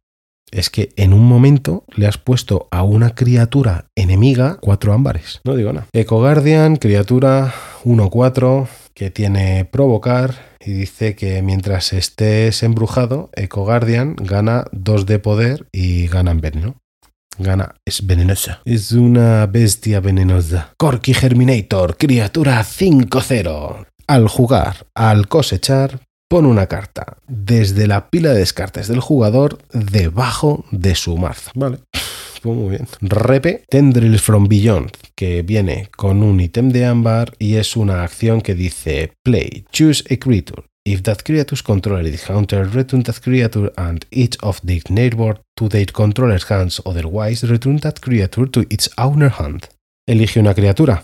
es 0.52 0.70
que 0.70 0.90
en 0.96 1.14
un 1.14 1.28
momento 1.28 1.84
le 1.96 2.08
has 2.08 2.18
puesto 2.18 2.68
a 2.72 2.84
una 2.84 3.16
criatura 3.16 3.86
enemiga 3.96 4.58
cuatro 4.62 4.94
ámbares. 4.94 5.42
No 5.44 5.56
digo 5.56 5.74
nada. 5.74 5.88
Eco 5.94 6.20
Guardian, 6.20 6.76
criatura 6.76 7.54
1-4 7.84 8.68
que 8.94 9.10
tiene 9.10 9.66
provocar 9.66 10.36
y 10.60 10.72
dice 10.72 11.16
que 11.16 11.42
mientras 11.42 11.94
estés 11.94 12.64
embrujado, 12.64 13.30
Eco 13.36 13.64
Guardian 13.64 14.16
gana 14.18 14.66
2 14.72 15.06
de 15.06 15.20
poder 15.20 15.68
y 15.72 16.08
gana 16.08 16.32
en 16.32 16.42
veneno. 16.42 16.76
Gana, 17.38 17.76
es 17.86 18.06
venenosa. 18.06 18.62
Es 18.66 18.92
una 18.92 19.46
bestia 19.46 20.02
venenosa. 20.02 20.74
Corky 20.78 21.14
Germinator, 21.14 21.96
criatura 21.96 22.62
5-0. 22.62 23.88
Al 24.08 24.28
jugar, 24.28 24.88
al 24.94 25.30
cosechar, 25.30 26.02
pone 26.30 26.48
una 26.48 26.68
carta 26.68 27.18
desde 27.28 27.88
la 27.88 28.10
pila 28.10 28.32
de 28.32 28.40
descartes 28.40 28.88
del 28.88 29.00
jugador 29.00 29.58
debajo 29.74 30.64
de 30.72 30.96
su 30.96 31.18
mazo. 31.18 31.52
Vale. 31.56 31.80
Pues 32.42 32.56
muy 32.56 32.70
bien. 32.70 32.88
Repe 33.02 33.64
Tendrils 33.68 34.22
from 34.22 34.48
Beyond, 34.48 34.92
que 35.16 35.42
viene 35.42 35.90
con 35.98 36.24
un 36.24 36.40
ítem 36.40 36.70
de 36.70 36.86
ámbar 36.86 37.34
y 37.38 37.56
es 37.56 37.76
una 37.76 38.04
acción 38.04 38.42
que 38.42 38.56
dice 38.56 39.12
Play, 39.24 39.66
choose 39.72 40.06
a 40.10 40.18
creature. 40.18 40.64
If 40.86 41.02
that 41.04 41.24
creature's 41.24 41.62
controller 41.62 42.06
is 42.08 42.24
counter, 42.24 42.66
return 42.72 43.04
that 43.04 43.20
creature 43.22 43.74
and 43.76 44.06
each 44.12 44.38
of 44.42 44.62
the 44.66 44.82
neighbor 44.90 45.42
to 45.56 45.68
their 45.68 45.92
controller's 45.92 46.50
hands. 46.50 46.82
Otherwise, 46.86 47.46
return 47.46 47.80
that 47.82 48.00
creature 48.00 48.48
to 48.48 48.62
its 48.70 48.90
owner 48.98 49.30
hand. 49.30 49.68
Elige 50.08 50.40
una 50.40 50.54
criatura. 50.54 51.04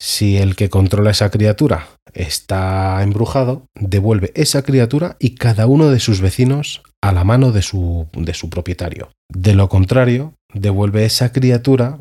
Si 0.00 0.38
el 0.38 0.56
que 0.56 0.70
controla 0.70 1.10
esa 1.10 1.30
criatura 1.30 1.88
está 2.14 3.02
embrujado, 3.02 3.66
devuelve 3.74 4.32
esa 4.34 4.62
criatura 4.62 5.16
y 5.18 5.34
cada 5.34 5.66
uno 5.66 5.90
de 5.90 6.00
sus 6.00 6.22
vecinos 6.22 6.82
a 7.02 7.12
la 7.12 7.22
mano 7.22 7.52
de 7.52 7.60
su, 7.60 8.08
de 8.14 8.32
su 8.32 8.48
propietario. 8.48 9.10
De 9.28 9.54
lo 9.54 9.68
contrario, 9.68 10.34
devuelve 10.54 11.04
esa 11.04 11.32
criatura 11.32 11.98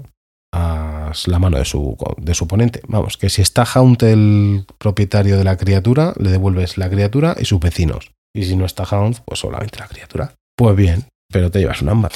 a 0.54 1.12
la 1.26 1.40
mano 1.40 1.58
de 1.58 1.66
su, 1.66 1.98
de 2.18 2.34
su 2.34 2.46
oponente. 2.46 2.82
Vamos, 2.88 3.18
que 3.18 3.30
si 3.30 3.42
está 3.42 3.64
Haunt 3.64 4.02
el 4.04 4.66
propietario 4.78 5.38
de 5.38 5.44
la 5.44 5.58
criatura, 5.58 6.14
le 6.18 6.32
devuelves 6.32 6.78
la 6.78 6.90
criatura 6.90 7.36
y 7.38 7.46
sus 7.46 7.60
vecinos. 7.60 8.12
Y 8.34 8.46
si 8.46 8.56
no 8.56 8.66
está 8.66 8.84
Haunt, 8.84 9.20
pues 9.26 9.42
solamente 9.42 9.80
la 9.80 9.88
criatura. 9.88 10.34
Pues 10.56 10.76
bien, 10.76 11.06
pero 11.32 11.52
te 11.52 11.60
llevas 11.60 11.82
un 11.82 11.90
ámbar. 11.90 12.12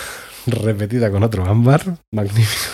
Repetida 0.46 1.10
con 1.10 1.22
otro 1.22 1.46
ámbar. 1.46 1.98
Magnífico. 2.12 2.72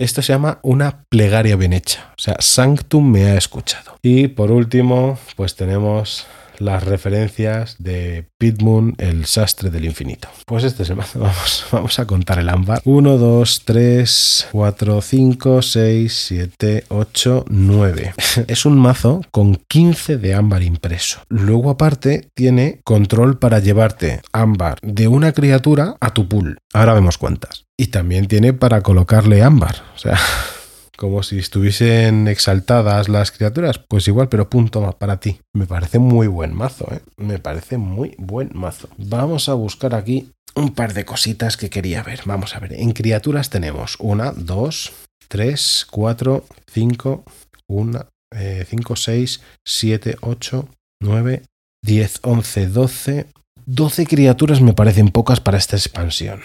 Esto 0.00 0.22
se 0.22 0.32
llama 0.32 0.60
una 0.62 1.04
plegaria 1.10 1.56
bien 1.56 1.74
hecha. 1.74 2.14
O 2.16 2.18
sea, 2.18 2.34
Sanctum 2.38 3.10
me 3.10 3.26
ha 3.26 3.36
escuchado. 3.36 3.98
Y 4.00 4.28
por 4.28 4.50
último, 4.50 5.18
pues 5.36 5.56
tenemos 5.56 6.26
las 6.56 6.84
referencias 6.84 7.76
de 7.78 8.26
Pitmoon, 8.38 8.94
el 8.96 9.26
sastre 9.26 9.68
del 9.68 9.84
infinito. 9.84 10.28
Pues 10.46 10.64
es 10.64 10.78
el 10.88 10.96
mazo. 10.96 11.18
Vamos, 11.18 11.66
vamos 11.70 11.98
a 11.98 12.06
contar 12.06 12.38
el 12.38 12.48
ámbar. 12.48 12.80
1, 12.86 13.18
2, 13.18 13.62
3, 13.66 14.48
4, 14.52 15.02
5, 15.02 15.60
6, 15.60 16.24
7, 16.28 16.84
8, 16.88 17.44
9. 17.50 18.14
Es 18.46 18.64
un 18.64 18.78
mazo 18.78 19.20
con 19.30 19.56
15 19.68 20.16
de 20.16 20.34
ámbar 20.34 20.62
impreso. 20.62 21.20
Luego 21.28 21.68
aparte 21.68 22.30
tiene 22.32 22.80
control 22.84 23.38
para 23.38 23.58
llevarte 23.58 24.22
ámbar 24.32 24.78
de 24.80 25.08
una 25.08 25.32
criatura 25.32 25.96
a 26.00 26.14
tu 26.14 26.26
pool. 26.26 26.56
Ahora 26.72 26.94
vemos 26.94 27.18
cuántas. 27.18 27.66
Y 27.80 27.86
también 27.86 28.28
tiene 28.28 28.52
para 28.52 28.82
colocarle 28.82 29.42
ámbar. 29.42 29.76
O 29.94 29.98
sea, 29.98 30.18
como 30.98 31.22
si 31.22 31.38
estuviesen 31.38 32.28
exaltadas 32.28 33.08
las 33.08 33.32
criaturas, 33.32 33.78
pues 33.78 34.06
igual, 34.06 34.28
pero 34.28 34.50
punto 34.50 34.82
más 34.82 34.96
para 34.96 35.18
ti. 35.18 35.40
Me 35.54 35.66
parece 35.66 35.98
muy 35.98 36.26
buen 36.26 36.54
mazo, 36.54 36.86
¿eh? 36.92 37.00
Me 37.16 37.38
parece 37.38 37.78
muy 37.78 38.14
buen 38.18 38.50
mazo. 38.52 38.90
Vamos 38.98 39.48
a 39.48 39.54
buscar 39.54 39.94
aquí 39.94 40.30
un 40.54 40.74
par 40.74 40.92
de 40.92 41.06
cositas 41.06 41.56
que 41.56 41.70
quería 41.70 42.02
ver. 42.02 42.20
Vamos 42.26 42.54
a 42.54 42.60
ver, 42.60 42.74
en 42.74 42.92
criaturas 42.92 43.48
tenemos 43.48 43.96
una, 43.98 44.32
dos, 44.32 44.92
tres, 45.28 45.86
cuatro, 45.90 46.44
cinco, 46.70 47.24
una, 47.66 48.08
eh, 48.30 48.66
cinco, 48.68 48.94
seis, 48.94 49.40
siete, 49.64 50.18
ocho, 50.20 50.68
nueve, 51.00 51.44
diez, 51.82 52.18
once, 52.24 52.66
doce. 52.66 53.28
Doce 53.64 54.04
criaturas 54.04 54.60
me 54.60 54.74
parecen 54.74 55.08
pocas 55.08 55.40
para 55.40 55.56
esta 55.56 55.76
expansión 55.76 56.42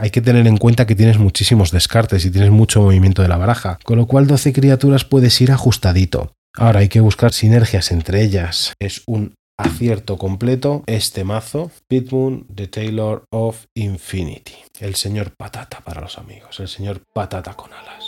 hay 0.00 0.10
que 0.10 0.22
tener 0.22 0.46
en 0.46 0.56
cuenta 0.56 0.86
que 0.86 0.94
tienes 0.94 1.18
muchísimos 1.18 1.70
descartes 1.70 2.24
y 2.24 2.30
tienes 2.30 2.50
mucho 2.50 2.80
movimiento 2.80 3.22
de 3.22 3.28
la 3.28 3.36
baraja, 3.36 3.78
con 3.84 3.98
lo 3.98 4.06
cual 4.06 4.26
12 4.26 4.52
criaturas 4.52 5.04
puedes 5.04 5.40
ir 5.40 5.52
ajustadito. 5.52 6.32
Ahora 6.56 6.80
hay 6.80 6.88
que 6.88 7.00
buscar 7.00 7.32
sinergias 7.32 7.92
entre 7.92 8.22
ellas. 8.22 8.72
Es 8.78 9.02
un 9.06 9.34
acierto 9.56 10.16
completo 10.16 10.82
este 10.86 11.24
mazo, 11.24 11.70
Pitmoon, 11.86 12.46
The 12.54 12.66
Taylor 12.66 13.24
of 13.30 13.66
Infinity. 13.74 14.56
El 14.80 14.94
señor 14.94 15.32
patata 15.36 15.80
para 15.80 16.00
los 16.00 16.18
amigos, 16.18 16.58
el 16.60 16.68
señor 16.68 17.02
patata 17.12 17.54
con 17.54 17.70
alas. 17.72 17.99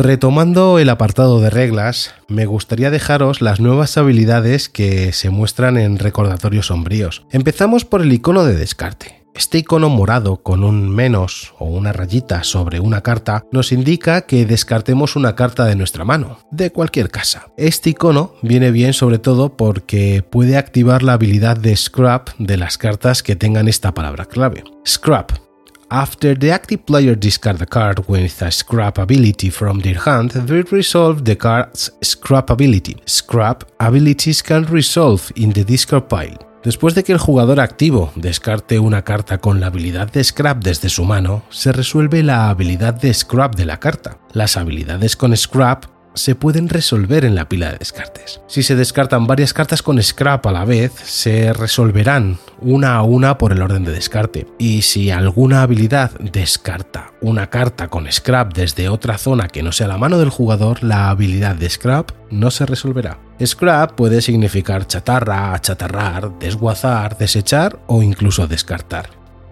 Retomando 0.00 0.78
el 0.78 0.90
apartado 0.90 1.40
de 1.40 1.50
reglas, 1.50 2.14
me 2.28 2.46
gustaría 2.46 2.92
dejaros 2.92 3.40
las 3.40 3.58
nuevas 3.58 3.98
habilidades 3.98 4.68
que 4.68 5.12
se 5.12 5.28
muestran 5.28 5.76
en 5.76 5.98
recordatorios 5.98 6.66
sombríos. 6.66 7.24
Empezamos 7.32 7.84
por 7.84 8.02
el 8.02 8.12
icono 8.12 8.44
de 8.44 8.54
descarte. 8.54 9.24
Este 9.34 9.58
icono 9.58 9.88
morado 9.88 10.36
con 10.36 10.62
un 10.62 10.88
menos 10.88 11.52
o 11.58 11.64
una 11.64 11.92
rayita 11.92 12.44
sobre 12.44 12.78
una 12.78 13.00
carta 13.00 13.44
nos 13.50 13.72
indica 13.72 14.20
que 14.20 14.46
descartemos 14.46 15.16
una 15.16 15.34
carta 15.34 15.64
de 15.64 15.74
nuestra 15.74 16.04
mano, 16.04 16.38
de 16.52 16.70
cualquier 16.70 17.10
casa. 17.10 17.48
Este 17.56 17.90
icono 17.90 18.34
viene 18.40 18.70
bien 18.70 18.92
sobre 18.92 19.18
todo 19.18 19.56
porque 19.56 20.22
puede 20.22 20.56
activar 20.56 21.02
la 21.02 21.14
habilidad 21.14 21.56
de 21.56 21.74
Scrap 21.74 22.28
de 22.38 22.56
las 22.56 22.78
cartas 22.78 23.24
que 23.24 23.34
tengan 23.34 23.66
esta 23.66 23.94
palabra 23.94 24.26
clave. 24.26 24.62
Scrap 24.86 25.47
After 25.90 26.38
the 26.38 26.52
active 26.52 26.84
player 26.84 27.14
discard 27.14 27.62
a 27.62 27.66
card 27.66 28.04
with 28.08 28.42
a 28.42 28.50
scrap 28.50 28.98
ability 28.98 29.50
from 29.50 29.80
their 29.80 29.98
hand, 29.98 30.32
they 30.32 30.60
resolve 30.70 31.24
the 31.24 31.34
card's 31.34 31.90
scrap 32.02 32.50
ability. 32.50 32.96
Scrap 33.06 33.64
abilities 33.78 34.42
can 34.42 34.66
resolve 34.66 35.32
in 35.36 35.50
the 35.50 35.64
discard 35.64 36.06
pile. 36.08 36.36
Después 36.62 36.94
de 36.94 37.04
que 37.04 37.12
el 37.12 37.18
jugador 37.18 37.60
activo 37.60 38.12
descarte 38.16 38.78
una 38.78 39.02
carta 39.02 39.38
con 39.38 39.60
la 39.60 39.68
habilidad 39.68 40.12
de 40.12 40.22
Scrap 40.22 40.62
desde 40.62 40.90
su 40.90 41.04
mano, 41.04 41.42
se 41.48 41.72
resuelve 41.72 42.22
la 42.22 42.50
habilidad 42.50 42.92
de 42.92 43.14
Scrap 43.14 43.54
de 43.54 43.64
la 43.64 43.80
carta. 43.80 44.18
Las 44.34 44.58
habilidades 44.58 45.16
con 45.16 45.34
Scrap 45.34 45.86
se 46.18 46.34
pueden 46.34 46.68
resolver 46.68 47.24
en 47.24 47.34
la 47.34 47.48
pila 47.48 47.72
de 47.72 47.78
descartes. 47.78 48.40
Si 48.46 48.62
se 48.62 48.76
descartan 48.76 49.26
varias 49.26 49.54
cartas 49.54 49.82
con 49.82 50.02
scrap 50.02 50.46
a 50.46 50.52
la 50.52 50.64
vez, 50.64 50.92
se 50.92 51.52
resolverán 51.52 52.38
una 52.60 52.96
a 52.96 53.02
una 53.02 53.38
por 53.38 53.52
el 53.52 53.62
orden 53.62 53.84
de 53.84 53.92
descarte. 53.92 54.46
Y 54.58 54.82
si 54.82 55.10
alguna 55.10 55.62
habilidad 55.62 56.10
descarta 56.18 57.12
una 57.20 57.48
carta 57.48 57.88
con 57.88 58.10
scrap 58.10 58.52
desde 58.52 58.88
otra 58.88 59.18
zona 59.18 59.48
que 59.48 59.62
no 59.62 59.72
sea 59.72 59.88
la 59.88 59.98
mano 59.98 60.18
del 60.18 60.30
jugador, 60.30 60.82
la 60.82 61.08
habilidad 61.08 61.56
de 61.56 61.70
scrap 61.70 62.10
no 62.30 62.50
se 62.50 62.66
resolverá. 62.66 63.18
Scrap 63.44 63.92
puede 63.92 64.20
significar 64.20 64.86
chatarra, 64.86 65.54
achatarrar, 65.54 66.38
desguazar, 66.38 67.16
desechar 67.16 67.78
o 67.86 68.02
incluso 68.02 68.46
descartar. 68.46 69.10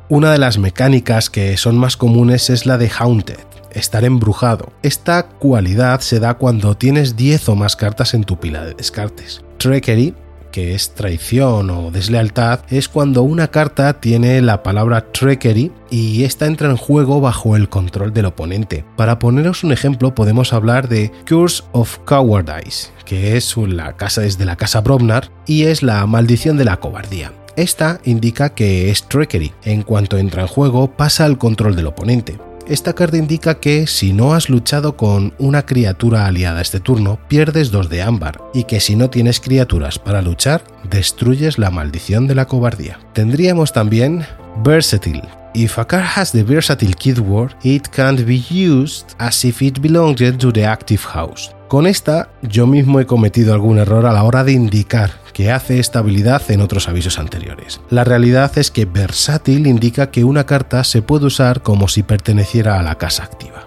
Una 0.09 0.31
de 0.31 0.39
las 0.39 0.59
mecánicas 0.59 1.31
que 1.31 1.57
son 1.57 1.77
más 1.77 1.97
comunes 1.97 2.49
es 2.51 2.65
la 2.65 2.79
de 2.79 2.91
Haunted, 2.97 3.39
estar 3.77 4.05
embrujado. 4.05 4.73
Esta 4.83 5.29
cualidad 5.29 6.01
se 6.01 6.21
da 6.21 6.35
cuando 6.35 6.77
tienes 6.77 7.17
10 7.17 7.49
o 7.51 7.57
más 7.57 7.77
cartas 7.77 8.15
en 8.15 8.25
tu 8.25 8.39
pila 8.39 8.65
de 8.65 8.75
descartes. 8.75 9.43
Trickery, 9.59 10.15
que 10.57 10.75
es 10.75 10.95
traición 10.95 11.69
o 11.69 11.91
deslealtad, 11.91 12.61
es 12.71 12.89
cuando 12.89 13.23
una 13.23 13.49
carta 13.49 14.01
tiene 14.01 14.41
la 14.41 14.63
palabra 14.63 15.13
trickery 15.13 15.71
y 15.91 16.25
esta 16.25 16.47
entra 16.47 16.71
en 16.71 16.79
juego 16.79 17.21
bajo 17.21 17.57
el 17.57 17.69
control 17.69 18.15
del 18.15 18.25
oponente. 18.25 18.83
Para 18.97 19.19
poneros 19.19 19.65
un 19.65 19.73
ejemplo, 19.73 20.15
podemos 20.15 20.55
hablar 20.55 20.89
de 20.89 21.13
Curse 21.29 21.63
of 21.73 21.99
Cowardice, 22.07 22.89
que 23.05 23.37
es 23.37 23.55
la 23.57 23.97
casa 23.97 24.23
desde 24.23 24.47
la 24.47 24.57
casa 24.57 24.81
Brobnar 24.81 25.31
y 25.47 25.65
es 25.65 25.83
la 25.83 26.07
maldición 26.07 26.57
de 26.57 26.65
la 26.65 26.79
cobardía. 26.79 27.33
Esta 27.57 28.01
indica 28.05 28.51
que 28.51 28.91
es 28.91 29.05
trickery. 29.09 29.53
En 29.63 29.83
cuanto 29.83 30.17
entra 30.19 30.43
en 30.43 30.49
juego, 30.49 30.91
pasa 30.91 31.25
al 31.25 31.39
control 31.39 31.77
del 31.77 31.87
oponente. 31.87 32.39
Esta 32.69 32.95
carta 32.95 33.17
indica 33.17 33.61
que 33.61 33.87
si 33.87 34.13
no 34.13 34.35
has 34.35 34.51
luchado 34.51 34.97
con 34.97 35.35
una 35.39 35.65
criatura 35.65 36.27
aliada 36.27 36.61
este 36.61 36.81
turno, 36.81 37.21
pierdes 37.29 37.71
dos 37.71 37.89
de 37.89 38.03
ámbar, 38.03 38.41
y 38.53 38.65
que 38.65 38.81
si 38.81 38.97
no 38.97 39.09
tienes 39.09 39.39
criaturas 39.39 40.01
para 40.01 40.21
luchar, 40.21 40.65
destruyes 40.91 41.59
la 41.59 41.71
maldición 41.71 42.27
de 42.27 42.35
la 42.35 42.47
cobardía. 42.47 42.99
Tendríamos 43.13 43.73
también 43.73 44.27
Versatile. 44.65 45.23
If 45.55 45.79
a 45.79 45.87
card 45.87 46.05
has 46.17 46.33
the 46.33 46.43
versatile 46.43 46.95
keyword, 46.95 47.55
it 47.63 47.89
can't 47.89 48.27
be 48.27 48.43
used 48.51 49.15
as 49.19 49.45
if 49.45 49.63
it 49.63 49.81
belonged 49.81 50.39
to 50.39 50.51
the 50.51 50.67
active 50.67 51.03
house. 51.15 51.56
Con 51.69 51.89
esta, 51.89 52.29
yo 52.43 52.69
mismo 52.69 53.01
he 53.01 53.07
cometido 53.07 53.53
algún 53.53 53.79
error 53.79 54.07
a 54.07 54.13
la 54.13 54.23
hora 54.23 54.45
de 54.45 54.53
indicar 54.53 55.11
que 55.33 55.51
hace 55.51 55.81
esta 55.81 55.99
habilidad 55.99 56.41
en 56.51 56.61
otros 56.61 56.89
avisos 56.89 57.19
anteriores. 57.19 57.81
La 57.91 58.05
realidad 58.05 58.57
es 58.57 58.71
que 58.71 58.85
versátil 58.85 59.67
indica 59.67 60.13
que 60.13 60.23
una 60.23 60.47
carta 60.47 60.85
se 60.85 61.03
puede 61.03 61.27
usar 61.27 61.63
como 61.63 61.89
si 61.89 62.05
perteneciera 62.05 62.79
a 62.79 62.85
la 62.85 62.95
casa 62.99 63.25
activa. 63.25 63.67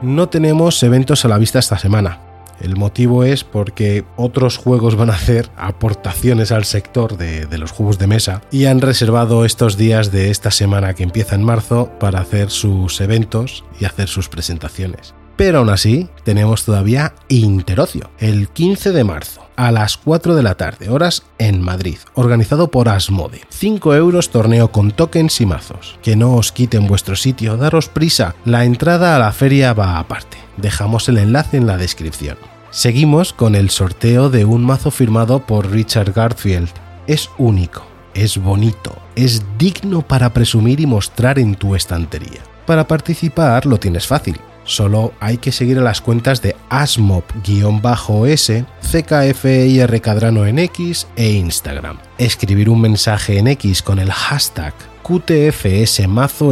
No 0.00 0.28
tenemos 0.30 0.82
eventos 0.82 1.24
a 1.26 1.28
la 1.28 1.38
vista 1.38 1.58
esta 1.58 1.78
semana, 1.78 2.18
el 2.62 2.76
motivo 2.76 3.24
es 3.24 3.44
porque 3.44 4.04
otros 4.16 4.56
juegos 4.56 4.96
van 4.96 5.10
a 5.10 5.14
hacer 5.14 5.50
aportaciones 5.56 6.52
al 6.52 6.64
sector 6.64 7.16
de, 7.16 7.46
los 7.58 7.72
juegos 7.72 7.98
de 7.98 8.06
mesa 8.06 8.42
y 8.50 8.66
han 8.66 8.80
reservado 8.80 9.44
estos 9.44 9.76
días 9.76 10.12
de 10.12 10.30
esta 10.30 10.50
semana 10.50 10.94
que 10.94 11.02
empieza 11.02 11.34
en 11.34 11.44
marzo 11.44 11.90
para 11.98 12.20
hacer 12.20 12.50
sus 12.50 13.00
eventos 13.00 13.64
y 13.80 13.84
hacer 13.84 14.08
sus 14.08 14.28
presentaciones. 14.28 15.14
Pero 15.36 15.58
aún 15.58 15.70
así, 15.70 16.08
tenemos 16.24 16.64
todavía 16.64 17.14
Interocio, 17.28 18.10
el 18.18 18.48
15 18.48 18.92
de 18.92 19.02
marzo, 19.02 19.48
a 19.56 19.72
las 19.72 19.96
4 19.96 20.34
de 20.34 20.42
la 20.42 20.54
tarde, 20.54 20.88
horas 20.88 21.24
en 21.38 21.60
Madrid, 21.60 21.96
organizado 22.14 22.70
por 22.70 22.88
Asmode. 22.88 23.40
5 23.48 23.94
euros 23.94 24.30
torneo 24.30 24.70
con 24.70 24.92
tokens 24.92 25.40
y 25.40 25.46
mazos. 25.46 25.98
Que 26.02 26.16
no 26.16 26.36
os 26.36 26.52
quiten 26.52 26.86
vuestro 26.86 27.16
sitio, 27.16 27.56
daros 27.56 27.88
prisa, 27.88 28.34
la 28.44 28.64
entrada 28.64 29.16
a 29.16 29.18
la 29.18 29.32
feria 29.32 29.72
va 29.72 29.98
aparte. 29.98 30.36
Dejamos 30.58 31.08
el 31.08 31.18
enlace 31.18 31.56
en 31.56 31.66
la 31.66 31.78
descripción. 31.78 32.36
Seguimos 32.72 33.34
con 33.34 33.54
el 33.54 33.68
sorteo 33.68 34.30
de 34.30 34.46
un 34.46 34.64
mazo 34.64 34.90
firmado 34.90 35.44
por 35.44 35.70
Richard 35.70 36.12
Garfield. 36.14 36.70
Es 37.06 37.28
único, 37.36 37.84
es 38.14 38.38
bonito, 38.38 38.96
es 39.14 39.42
digno 39.58 40.00
para 40.00 40.32
presumir 40.32 40.80
y 40.80 40.86
mostrar 40.86 41.38
en 41.38 41.54
tu 41.54 41.74
estantería. 41.74 42.40
Para 42.64 42.88
participar 42.88 43.66
lo 43.66 43.76
tienes 43.78 44.06
fácil. 44.06 44.40
Solo 44.64 45.12
hay 45.20 45.36
que 45.36 45.52
seguir 45.52 45.78
a 45.78 45.82
las 45.82 46.00
cuentas 46.00 46.40
de 46.40 46.56
asmop-s, 46.70 48.64
CKFIR 48.90 50.00
Cadrano 50.00 50.46
en 50.46 50.58
X 50.60 51.08
e 51.14 51.30
Instagram. 51.30 51.98
Escribir 52.16 52.70
un 52.70 52.80
mensaje 52.80 53.36
en 53.36 53.48
X 53.48 53.82
con 53.82 53.98
el 53.98 54.10
hashtag 54.10 54.72
QTFS 55.02 56.00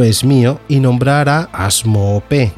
es 0.03 0.23
mío 0.23 0.59
y 0.67 0.79
nombrar 0.79 1.29
a 1.29 1.49
asmop-es 1.53 2.53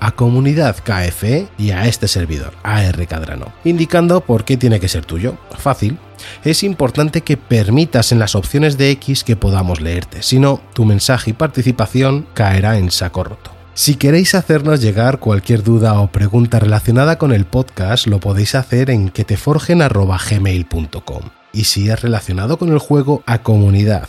a 0.00 0.12
Comunidad 0.12 0.76
KFE 0.76 1.48
y 1.58 1.70
a 1.70 1.86
este 1.86 2.08
servidor, 2.08 2.54
AR 2.62 3.06
Cadrano, 3.06 3.52
indicando 3.64 4.22
por 4.22 4.44
qué 4.44 4.56
tiene 4.56 4.80
que 4.80 4.88
ser 4.88 5.04
tuyo. 5.04 5.36
Fácil. 5.58 5.98
Es 6.44 6.62
importante 6.62 7.22
que 7.22 7.36
permitas 7.36 8.12
en 8.12 8.18
las 8.18 8.34
opciones 8.34 8.76
de 8.76 8.90
X 8.90 9.24
que 9.24 9.36
podamos 9.36 9.80
leerte, 9.80 10.22
si 10.22 10.38
no, 10.38 10.60
tu 10.74 10.84
mensaje 10.84 11.30
y 11.30 11.34
participación 11.34 12.26
caerá 12.34 12.78
en 12.78 12.90
saco 12.90 13.24
roto. 13.24 13.52
Si 13.74 13.94
queréis 13.94 14.34
hacernos 14.34 14.82
llegar 14.82 15.20
cualquier 15.20 15.62
duda 15.62 15.98
o 16.00 16.10
pregunta 16.10 16.58
relacionada 16.58 17.16
con 17.16 17.32
el 17.32 17.46
podcast, 17.46 18.06
lo 18.06 18.20
podéis 18.20 18.54
hacer 18.54 18.90
en 18.90 19.08
queteforgen.gmail.com 19.08 21.22
y 21.52 21.64
si 21.64 21.90
es 21.90 22.00
relacionado 22.00 22.58
con 22.58 22.70
el 22.70 22.78
juego 22.78 23.24
a 23.26 23.42
comunidad 23.42 24.08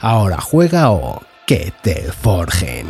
Ahora 0.00 0.40
juega 0.40 0.90
o 0.90 1.22
que 1.48 1.72
te 1.80 2.12
forjen. 2.12 2.86